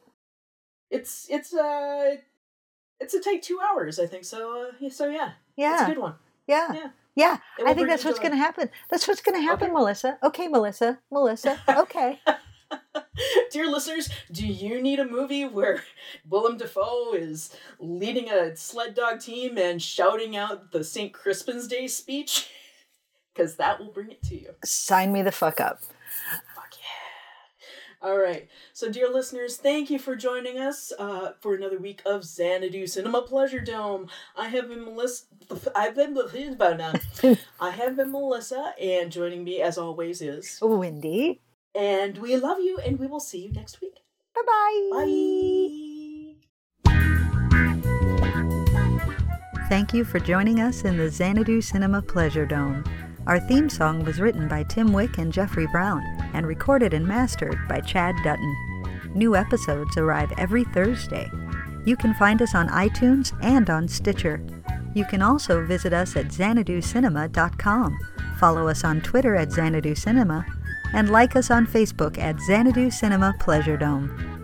It's 0.89 1.28
it's 1.30 1.54
uh 1.54 2.15
it's 3.00 3.13
a 3.13 3.20
tight 3.22 3.44
two 3.44 3.60
hours, 3.60 4.00
I 4.00 4.08
think. 4.08 4.26
So 4.26 4.67
uh, 4.67 4.72
yeah, 4.80 4.89
so 4.89 5.08
yeah, 5.08 5.32
yeah, 5.56 5.74
it's 5.74 5.82
a 5.84 5.94
good 5.94 5.98
one. 6.02 6.15
yeah, 6.48 6.74
Yeah. 6.74 6.89
Yeah. 7.15 7.38
I 7.65 7.74
think 7.74 7.88
that's 7.88 8.06
what's 8.06 8.19
going 8.19 8.32
to 8.32 8.38
happen. 8.38 8.69
That's 8.89 9.08
what's 9.08 9.21
going 9.21 9.39
to 9.39 9.41
happen, 9.41 9.65
Okay. 9.65 9.74
Melissa. 9.74 10.17
Okay, 10.24 10.47
Melissa, 10.47 11.00
Melissa. 11.12 11.62
Okay. 11.69 12.19
Dear 13.52 13.69
listeners, 13.69 14.10
do 14.31 14.48
you 14.48 14.81
need 14.81 15.00
a 15.00 15.06
movie 15.06 15.46
where 15.46 15.83
Willem 16.29 16.58
Dafoe 16.58 17.13
is 17.13 17.56
leading 17.79 18.29
a 18.29 18.56
sled 18.56 18.96
dog 18.96 19.19
team 19.19 19.58
and 19.58 19.81
shouting 19.81 20.36
out 20.38 20.71
the 20.71 20.83
St. 20.83 21.13
Crispin's 21.13 21.67
Day 21.67 21.88
speech? 21.88 22.50
Because 23.33 23.56
that 23.56 23.79
will 23.79 23.94
bring 23.94 24.12
it 24.12 24.21
to 24.23 24.36
you. 24.36 24.50
Sign 24.65 25.13
me 25.13 25.21
the 25.21 25.31
fuck 25.31 25.62
up. 25.62 25.79
All 28.04 28.17
right. 28.17 28.47
So, 28.73 28.91
dear 28.91 29.10
listeners, 29.10 29.58
thank 29.58 29.91
you 29.91 29.99
for 29.99 30.15
joining 30.15 30.58
us 30.58 30.91
uh, 30.97 31.33
for 31.39 31.54
another 31.54 31.77
week 31.77 32.02
of 32.04 32.23
Xanadu 32.23 32.87
Cinema 32.87 33.21
Pleasure 33.21 33.60
Dome. 33.60 34.08
I 34.35 34.47
have 34.47 34.69
been 34.69 34.83
Melissa. 34.83 35.25
I've 35.75 35.95
been 35.95 36.15
I 37.60 37.69
have 37.69 37.95
been 37.95 38.12
Melissa, 38.12 38.73
and 38.81 39.12
joining 39.12 39.43
me 39.43 39.62
as 39.62 39.77
always 39.77 40.19
is. 40.21 40.58
Wendy. 40.77 41.41
And 41.75 42.17
we 42.17 42.35
love 42.37 42.60
you, 42.60 42.79
and 42.79 42.97
we 42.97 43.06
will 43.06 43.19
see 43.19 43.45
you 43.45 43.52
next 43.54 43.81
week. 43.81 43.97
Bye-bye. 44.33 44.89
Bye. 44.93 45.91
Thank 49.69 49.93
you 49.93 50.04
for 50.04 50.19
joining 50.19 50.60
us 50.60 50.83
in 50.83 50.97
the 50.97 51.10
Xanadu 51.10 51.62
Cinema 51.62 52.02
Pleasure 52.02 52.45
Dome. 52.45 52.83
Our 53.28 53.40
theme 53.40 53.69
song 53.69 54.04
was 54.04 54.19
written 54.19 54.48
by 54.48 54.63
Tim 54.63 54.94
Wick 54.94 55.17
and 55.17 55.32
Jeffrey 55.32 55.67
Brown 55.67 56.02
and 56.34 56.48
recorded 56.48 56.94
and 56.94 57.08
mastered 57.08 57.58
by 57.69 57.80
Chad 57.82 58.15
Dutton. 58.24 58.56
New 59.13 59.36
episodes 59.36 59.96
arrive 59.98 60.32
every 60.38 60.63
Thursday. 60.63 61.30
You 61.86 61.96
can 61.96 62.13
find 62.15 62.42
us 62.42 62.56
on 62.56 62.67
iTunes 62.69 63.38
and 63.44 63.69
on 63.69 63.88
Stitcher. 63.88 64.44
You 64.94 65.06
can 65.06 65.22
also 65.22 65.65
visit 65.65 65.94
us 65.94 66.15
at 66.15 66.28
xanaducinema.com, 66.28 68.00
follow 68.38 68.67
us 68.67 68.84
on 68.84 69.02
Twitter 69.02 69.36
at 69.36 69.50
xanaducinema, 69.50 70.46
and 70.94 71.10
like 71.10 71.36
us 71.36 71.52
on 71.52 71.67
Facebook 71.67 72.17
at 72.17 72.38
Xanadu 72.38 72.92
Cinema 72.92 73.34
Pleasure 73.40 73.78
Dome. 73.78 74.40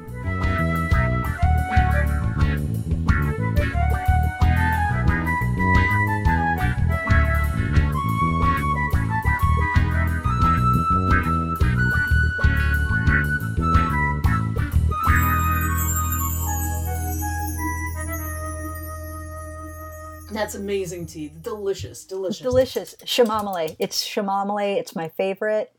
That's 20.37 20.53
amazing 20.53 21.07
tea. 21.07 21.31
Delicious, 21.41 22.03
delicious. 22.03 22.43
Delicious. 22.43 22.95
Shamamale. 23.03 23.75
It's 23.79 24.07
shamamale. 24.07 24.77
It's 24.77 24.95
my 24.95 25.09
favorite. 25.09 25.71